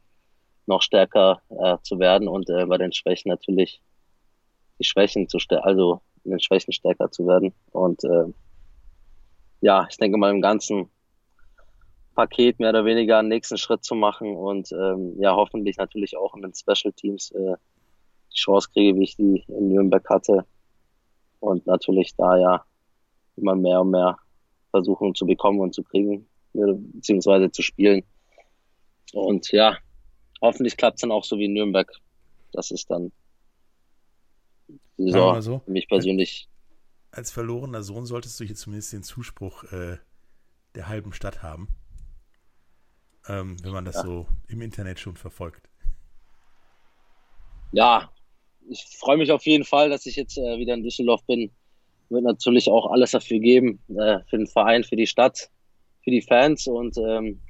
noch 0.71 0.83
stärker 0.83 1.43
äh, 1.51 1.77
zu 1.83 1.99
werden 1.99 2.29
und 2.29 2.49
äh, 2.49 2.65
bei 2.65 2.79
den 2.79 2.93
Schwächen 2.93 3.29
natürlich 3.29 3.83
die 4.79 4.85
Schwächen 4.85 5.29
zu 5.29 5.39
also 5.63 6.01
in 6.25 6.31
den 6.31 6.41
Schwächen 6.41 6.73
stärker 6.73 7.11
zu 7.11 7.27
werden. 7.27 7.53
Und 7.73 8.03
äh, 8.05 8.33
ja, 9.61 9.87
ich 9.91 9.99
denke 9.99 10.17
mal 10.17 10.31
im 10.31 10.41
ganzen 10.41 10.89
Paket 12.15 12.59
mehr 12.59 12.71
oder 12.71 12.85
weniger 12.85 13.19
einen 13.19 13.29
nächsten 13.29 13.59
Schritt 13.59 13.85
zu 13.85 13.95
machen 13.95 14.37
und 14.37 14.73
ähm, 14.73 15.15
ja, 15.19 15.35
hoffentlich 15.35 15.77
natürlich 15.77 16.17
auch 16.17 16.35
in 16.35 16.43
den 16.43 16.55
Special 16.55 16.93
Teams 16.93 17.31
äh, 17.33 17.55
die 18.33 18.39
Chance 18.39 18.69
kriege, 18.73 18.99
wie 18.99 19.05
ich 19.05 19.17
die 19.17 19.45
in 19.49 19.69
Nürnberg 19.69 20.09
hatte. 20.09 20.45
Und 21.41 21.67
natürlich 21.67 22.15
da 22.17 22.37
ja 22.37 22.65
immer 23.37 23.55
mehr 23.55 23.81
und 23.81 23.91
mehr 23.91 24.19
versuchen 24.71 25.15
zu 25.15 25.27
bekommen 25.27 25.61
und 25.61 25.75
zu 25.75 25.83
kriegen, 25.83 26.29
beziehungsweise 26.53 27.51
zu 27.51 27.63
spielen. 27.63 28.03
Und 29.13 29.51
ja, 29.51 29.77
hoffentlich 30.41 30.77
klappt 30.77 30.97
es 30.97 31.01
dann 31.03 31.13
auch 31.13 31.25
so 31.25 31.39
wie 31.39 31.47
in 31.47 31.53
Nürnberg. 31.53 31.93
Das 32.53 32.71
ist 32.71 32.91
dann 32.91 33.13
so, 34.97 35.41
so. 35.41 35.59
für 35.61 35.71
mich 35.71 35.89
persönlich. 35.89 36.49
Als 37.11 37.31
verlorener 37.31 37.83
Sohn 37.83 38.07
solltest 38.07 38.39
du 38.39 38.45
hier 38.45 38.55
zumindest 38.55 38.93
den 38.93 39.03
Zuspruch 39.03 39.65
äh, 39.73 39.99
der 40.75 40.89
halben 40.89 41.13
Stadt 41.13 41.43
haben. 41.43 41.69
Ähm, 43.29 43.57
wenn 43.63 43.73
man 43.73 43.85
das 43.85 43.97
ja. 43.97 44.03
so 44.03 44.27
im 44.49 44.63
Internet 44.63 44.99
schon 44.99 45.17
verfolgt. 45.17 45.69
Ja, 47.73 48.11
ich 48.69 48.85
freue 48.99 49.17
mich 49.17 49.31
auf 49.31 49.45
jeden 49.47 49.65
Fall, 49.65 49.91
dass 49.91 50.07
ich 50.07 50.17
jetzt 50.17 50.39
äh, 50.39 50.59
wieder 50.59 50.75
in 50.75 50.83
Düsseldorf 50.83 51.25
bin. 51.27 51.51
Wird 52.09 52.25
natürlich 52.25 52.69
auch 52.69 52.91
alles 52.91 53.13
dafür 53.13 53.39
geben, 53.39 53.81
äh, 53.89 54.19
für 54.29 54.39
den 54.39 54.47
Verein, 54.47 54.85
für 54.85 54.97
die 54.97 55.07
Stadt, 55.07 55.51
für 56.03 56.11
die 56.11 56.23
Fans 56.23 56.67
und 56.67 56.97
ähm, 56.99 57.41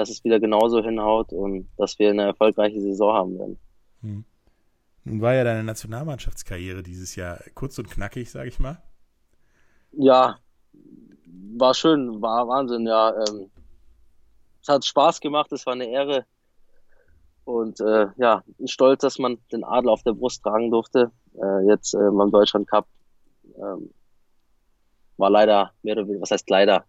dass 0.00 0.10
es 0.10 0.24
wieder 0.24 0.40
genauso 0.40 0.82
hinhaut 0.82 1.32
und 1.32 1.68
dass 1.76 1.98
wir 1.98 2.10
eine 2.10 2.22
erfolgreiche 2.22 2.80
Saison 2.80 3.12
haben 3.12 3.38
werden. 3.38 3.58
Hm. 4.00 4.24
Nun 5.04 5.20
war 5.20 5.34
ja 5.34 5.44
deine 5.44 5.64
Nationalmannschaftskarriere 5.64 6.82
dieses 6.82 7.16
Jahr 7.16 7.38
kurz 7.54 7.78
und 7.78 7.90
knackig, 7.90 8.30
sage 8.30 8.48
ich 8.48 8.58
mal. 8.58 8.82
Ja, 9.92 10.38
war 11.56 11.74
schön, 11.74 12.20
war 12.20 12.48
Wahnsinn, 12.48 12.86
ja. 12.86 13.10
Ähm, 13.10 13.50
es 14.62 14.68
hat 14.68 14.84
Spaß 14.84 15.20
gemacht, 15.20 15.52
es 15.52 15.66
war 15.66 15.74
eine 15.74 15.90
Ehre. 15.90 16.24
Und 17.44 17.80
äh, 17.80 18.06
ja, 18.16 18.42
stolz, 18.66 19.00
dass 19.00 19.18
man 19.18 19.38
den 19.52 19.64
Adel 19.64 19.90
auf 19.90 20.02
der 20.02 20.12
Brust 20.12 20.42
tragen 20.42 20.70
durfte. 20.70 21.10
Äh, 21.34 21.66
jetzt 21.66 21.94
äh, 21.94 22.10
beim 22.10 22.30
Deutschland 22.30 22.68
Cup 22.68 22.86
ähm, 23.56 23.90
war 25.16 25.30
leider, 25.30 25.72
mehr 25.82 25.94
oder 25.96 26.06
weniger, 26.06 26.22
was 26.22 26.30
heißt 26.30 26.48
leider, 26.48 26.84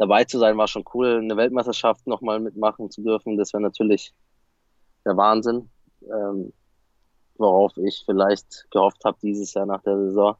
dabei 0.00 0.24
zu 0.24 0.38
sein, 0.38 0.56
war 0.56 0.66
schon 0.66 0.84
cool. 0.94 1.18
Eine 1.18 1.36
Weltmeisterschaft 1.36 2.06
nochmal 2.06 2.40
mitmachen 2.40 2.90
zu 2.90 3.02
dürfen, 3.02 3.36
das 3.36 3.52
wäre 3.52 3.62
natürlich 3.62 4.14
der 5.04 5.16
Wahnsinn. 5.16 5.68
Ähm, 6.02 6.54
worauf 7.36 7.76
ich 7.76 8.02
vielleicht 8.06 8.66
gehofft 8.70 9.04
habe 9.04 9.18
dieses 9.22 9.52
Jahr 9.52 9.66
nach 9.66 9.82
der 9.82 9.98
Saison. 9.98 10.36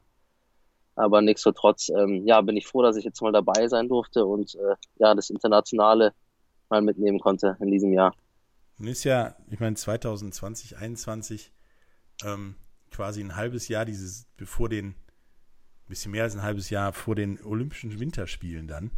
Aber 0.95 1.21
nichtsdestotrotz, 1.21 1.89
ähm, 1.89 2.25
ja, 2.25 2.41
bin 2.41 2.57
ich 2.57 2.67
froh, 2.67 2.81
dass 2.81 2.95
ich 2.95 3.05
jetzt 3.05 3.21
mal 3.21 3.31
dabei 3.31 3.67
sein 3.67 3.87
durfte 3.87 4.25
und 4.25 4.55
äh, 4.55 4.75
ja, 4.97 5.13
das 5.13 5.29
Internationale 5.29 6.13
mal 6.69 6.81
mitnehmen 6.81 7.19
konnte 7.19 7.55
in 7.59 7.69
diesem 7.69 7.93
Jahr. 7.93 8.15
Nun 8.77 8.87
ist 8.89 9.03
ja, 9.03 9.35
ich 9.49 9.59
meine, 9.59 9.75
2020, 9.75 10.69
2021 10.69 11.51
ähm, 12.23 12.55
quasi 12.89 13.21
ein 13.21 13.35
halbes 13.35 13.67
Jahr 13.67 13.85
dieses, 13.85 14.27
bevor 14.37 14.69
den, 14.69 14.87
ein 14.87 14.95
bisschen 15.87 16.11
mehr 16.11 16.23
als 16.23 16.35
ein 16.35 16.43
halbes 16.43 16.71
Jahr 16.71 16.93
vor 16.93 17.15
den 17.15 17.39
Olympischen 17.43 17.99
Winterspielen 17.99 18.67
dann. 18.67 18.91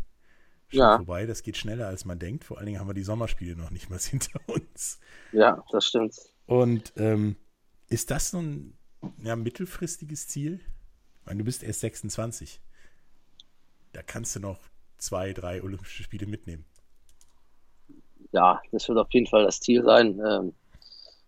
Ja. 0.73 0.97
vorbei. 0.97 1.25
Das 1.25 1.43
geht 1.43 1.57
schneller, 1.57 1.87
als 1.87 2.05
man 2.05 2.19
denkt. 2.19 2.43
Vor 2.43 2.57
allen 2.57 2.65
Dingen 2.65 2.79
haben 2.79 2.87
wir 2.87 2.93
die 2.93 3.03
Sommerspiele 3.03 3.55
noch 3.55 3.71
nicht 3.71 3.89
mal 3.89 3.99
hinter 3.99 4.39
uns. 4.47 4.99
Ja, 5.31 5.63
das 5.71 5.85
stimmt. 5.85 6.15
Und 6.45 6.93
ähm, 6.97 7.35
ist 7.89 8.11
das 8.11 8.33
nun 8.33 8.77
ein 9.01 9.25
ja, 9.25 9.35
mittelfristiges 9.35 10.27
Ziel? 10.27 10.59
Ich 11.19 11.25
meine, 11.25 11.39
du 11.39 11.45
bist 11.45 11.63
erst 11.63 11.81
26. 11.81 12.61
Da 13.93 14.01
kannst 14.01 14.35
du 14.35 14.39
noch 14.39 14.59
zwei, 14.97 15.33
drei 15.33 15.61
Olympische 15.61 16.03
Spiele 16.03 16.25
mitnehmen. 16.25 16.65
Ja, 18.31 18.61
das 18.71 18.87
wird 18.87 18.97
auf 18.97 19.11
jeden 19.11 19.27
Fall 19.27 19.43
das 19.43 19.59
Ziel 19.59 19.83
sein. 19.83 20.19
Ähm, 20.25 20.53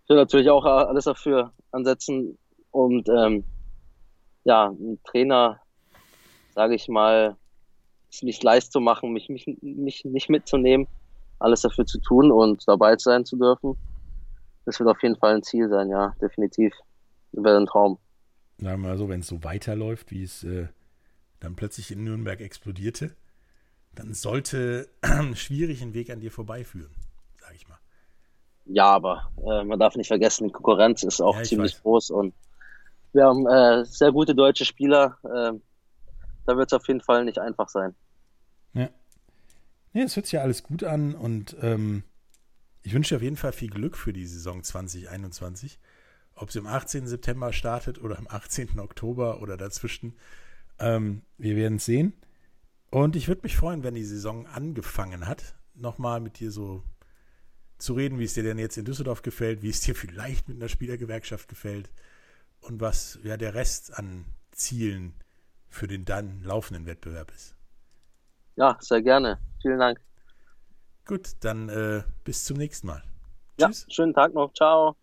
ich 0.03 0.09
will 0.09 0.17
natürlich 0.17 0.49
auch 0.49 0.65
alles 0.65 1.05
dafür 1.05 1.53
ansetzen 1.71 2.37
und 2.71 3.07
ähm, 3.09 3.43
ja, 4.43 4.67
einen 4.67 5.01
Trainer, 5.03 5.61
sage 6.53 6.75
ich 6.75 6.87
mal, 6.87 7.35
es 8.15 8.21
nicht 8.23 8.43
leicht 8.43 8.71
zu 8.71 8.79
machen, 8.79 9.13
mich, 9.13 9.29
mich, 9.29 9.45
mich 9.61 10.05
nicht 10.05 10.29
mitzunehmen, 10.29 10.87
alles 11.39 11.61
dafür 11.61 11.85
zu 11.85 11.99
tun 11.99 12.31
und 12.31 12.67
dabei 12.67 12.97
sein 12.97 13.25
zu 13.25 13.37
dürfen 13.37 13.77
das 14.65 14.79
wird 14.79 14.89
auf 14.89 15.01
jeden 15.01 15.15
Fall 15.15 15.35
ein 15.35 15.43
Ziel 15.43 15.69
sein, 15.69 15.89
ja, 15.89 16.15
definitiv. 16.21 16.73
Wäre 17.31 17.57
ein 17.57 17.65
Traum. 17.65 17.99
Sagen 18.57 18.81
wir 18.81 18.89
mal 18.89 18.97
so, 18.97 19.09
wenn 19.09 19.19
es 19.19 19.27
so 19.27 19.43
weiterläuft, 19.43 20.11
wie 20.11 20.23
es 20.23 20.43
äh, 20.43 20.67
dann 21.39 21.55
plötzlich 21.55 21.91
in 21.91 22.03
Nürnberg 22.03 22.41
explodierte, 22.41 23.15
dann 23.93 24.13
sollte 24.13 24.89
schwierig 25.33 25.81
ein 25.81 25.93
Weg 25.93 26.09
an 26.09 26.19
dir 26.19 26.31
vorbeiführen, 26.31 26.91
sage 27.39 27.55
ich 27.55 27.67
mal. 27.67 27.77
Ja, 28.65 28.87
aber 28.87 29.31
äh, 29.37 29.63
man 29.63 29.79
darf 29.79 29.95
nicht 29.95 30.07
vergessen, 30.07 30.47
die 30.47 30.53
Konkurrenz 30.53 31.03
ist 31.03 31.21
auch 31.21 31.37
ja, 31.37 31.43
ziemlich 31.43 31.73
weiß. 31.75 31.81
groß 31.81 32.09
und 32.11 32.33
wir 33.13 33.25
haben 33.25 33.47
äh, 33.47 33.85
sehr 33.85 34.11
gute 34.11 34.33
deutsche 34.33 34.65
Spieler. 34.65 35.17
Äh, 35.23 35.53
da 36.47 36.57
wird 36.57 36.71
es 36.71 36.73
auf 36.73 36.87
jeden 36.87 37.01
Fall 37.01 37.25
nicht 37.25 37.39
einfach 37.39 37.69
sein. 37.69 37.95
Nee, 39.95 40.01
es 40.01 40.17
hört 40.17 40.25
sich 40.25 40.33
ja 40.33 40.41
alles 40.41 40.61
gut 40.61 40.83
an 40.83 41.15
und 41.15 41.55
ähm, 41.61 42.03
ich 42.81 42.93
wünsche 42.93 43.15
dir 43.15 43.15
auf 43.15 43.23
jeden 43.23 43.37
Fall 43.37 43.53
viel 43.53 43.69
Glück 43.69 43.95
für 43.95 44.11
die 44.11 44.25
Saison 44.25 44.61
2021. 44.61 45.79
Ob 46.33 46.51
sie 46.51 46.59
am 46.59 46.67
18. 46.67 47.07
September 47.07 47.53
startet 47.53 48.01
oder 48.01 48.19
am 48.19 48.27
18. 48.27 48.77
Oktober 48.81 49.41
oder 49.41 49.55
dazwischen. 49.55 50.17
Ähm, 50.79 51.21
wir 51.37 51.55
werden 51.55 51.77
es 51.77 51.85
sehen. 51.85 52.11
Und 52.91 53.15
ich 53.15 53.29
würde 53.29 53.43
mich 53.43 53.55
freuen, 53.55 53.83
wenn 53.83 53.95
die 53.95 54.03
Saison 54.03 54.47
angefangen 54.47 55.29
hat, 55.29 55.55
nochmal 55.75 56.19
mit 56.19 56.39
dir 56.39 56.51
so 56.51 56.83
zu 57.77 57.93
reden, 57.93 58.19
wie 58.19 58.25
es 58.25 58.33
dir 58.33 58.43
denn 58.43 58.59
jetzt 58.59 58.75
in 58.75 58.83
Düsseldorf 58.83 59.21
gefällt, 59.21 59.61
wie 59.61 59.69
es 59.69 59.79
dir 59.79 59.95
vielleicht 59.95 60.49
mit 60.49 60.57
einer 60.57 60.67
Spielergewerkschaft 60.67 61.47
gefällt 61.47 61.89
und 62.59 62.81
was 62.81 63.17
ja 63.23 63.37
der 63.37 63.53
Rest 63.53 63.97
an 63.97 64.25
Zielen 64.51 65.13
für 65.69 65.87
den 65.87 66.03
dann 66.03 66.43
laufenden 66.43 66.85
Wettbewerb 66.85 67.31
ist. 67.33 67.54
Ja, 68.55 68.77
sehr 68.79 69.01
gerne. 69.01 69.37
Vielen 69.61 69.79
Dank. 69.79 69.99
Gut, 71.05 71.31
dann 71.41 71.69
äh, 71.69 72.03
bis 72.23 72.45
zum 72.45 72.57
nächsten 72.57 72.87
Mal. 72.87 73.03
Ja, 73.59 73.67
Tschüss. 73.67 73.85
schönen 73.89 74.13
Tag 74.13 74.33
noch. 74.33 74.53
Ciao. 74.53 74.95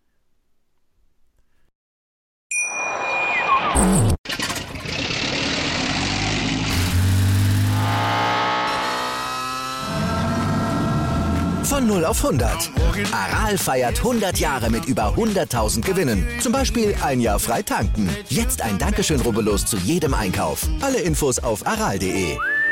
Von 11.63 11.87
0 11.87 12.05
auf 12.05 12.23
100. 12.23 12.69
Aral 13.11 13.57
feiert 13.57 13.97
100 13.97 14.37
Jahre 14.37 14.69
mit 14.69 14.85
über 14.85 15.15
100.000 15.15 15.81
Gewinnen. 15.81 16.27
Zum 16.39 16.51
Beispiel 16.51 16.95
ein 17.01 17.19
Jahr 17.19 17.39
frei 17.39 17.63
tanken. 17.63 18.09
Jetzt 18.29 18.61
ein 18.61 18.77
Dankeschön, 18.77 19.21
rubbellos 19.21 19.65
zu 19.65 19.77
jedem 19.77 20.13
Einkauf. 20.13 20.67
Alle 20.81 20.99
Infos 20.99 21.39
auf 21.39 21.65
aral.de. 21.65 22.37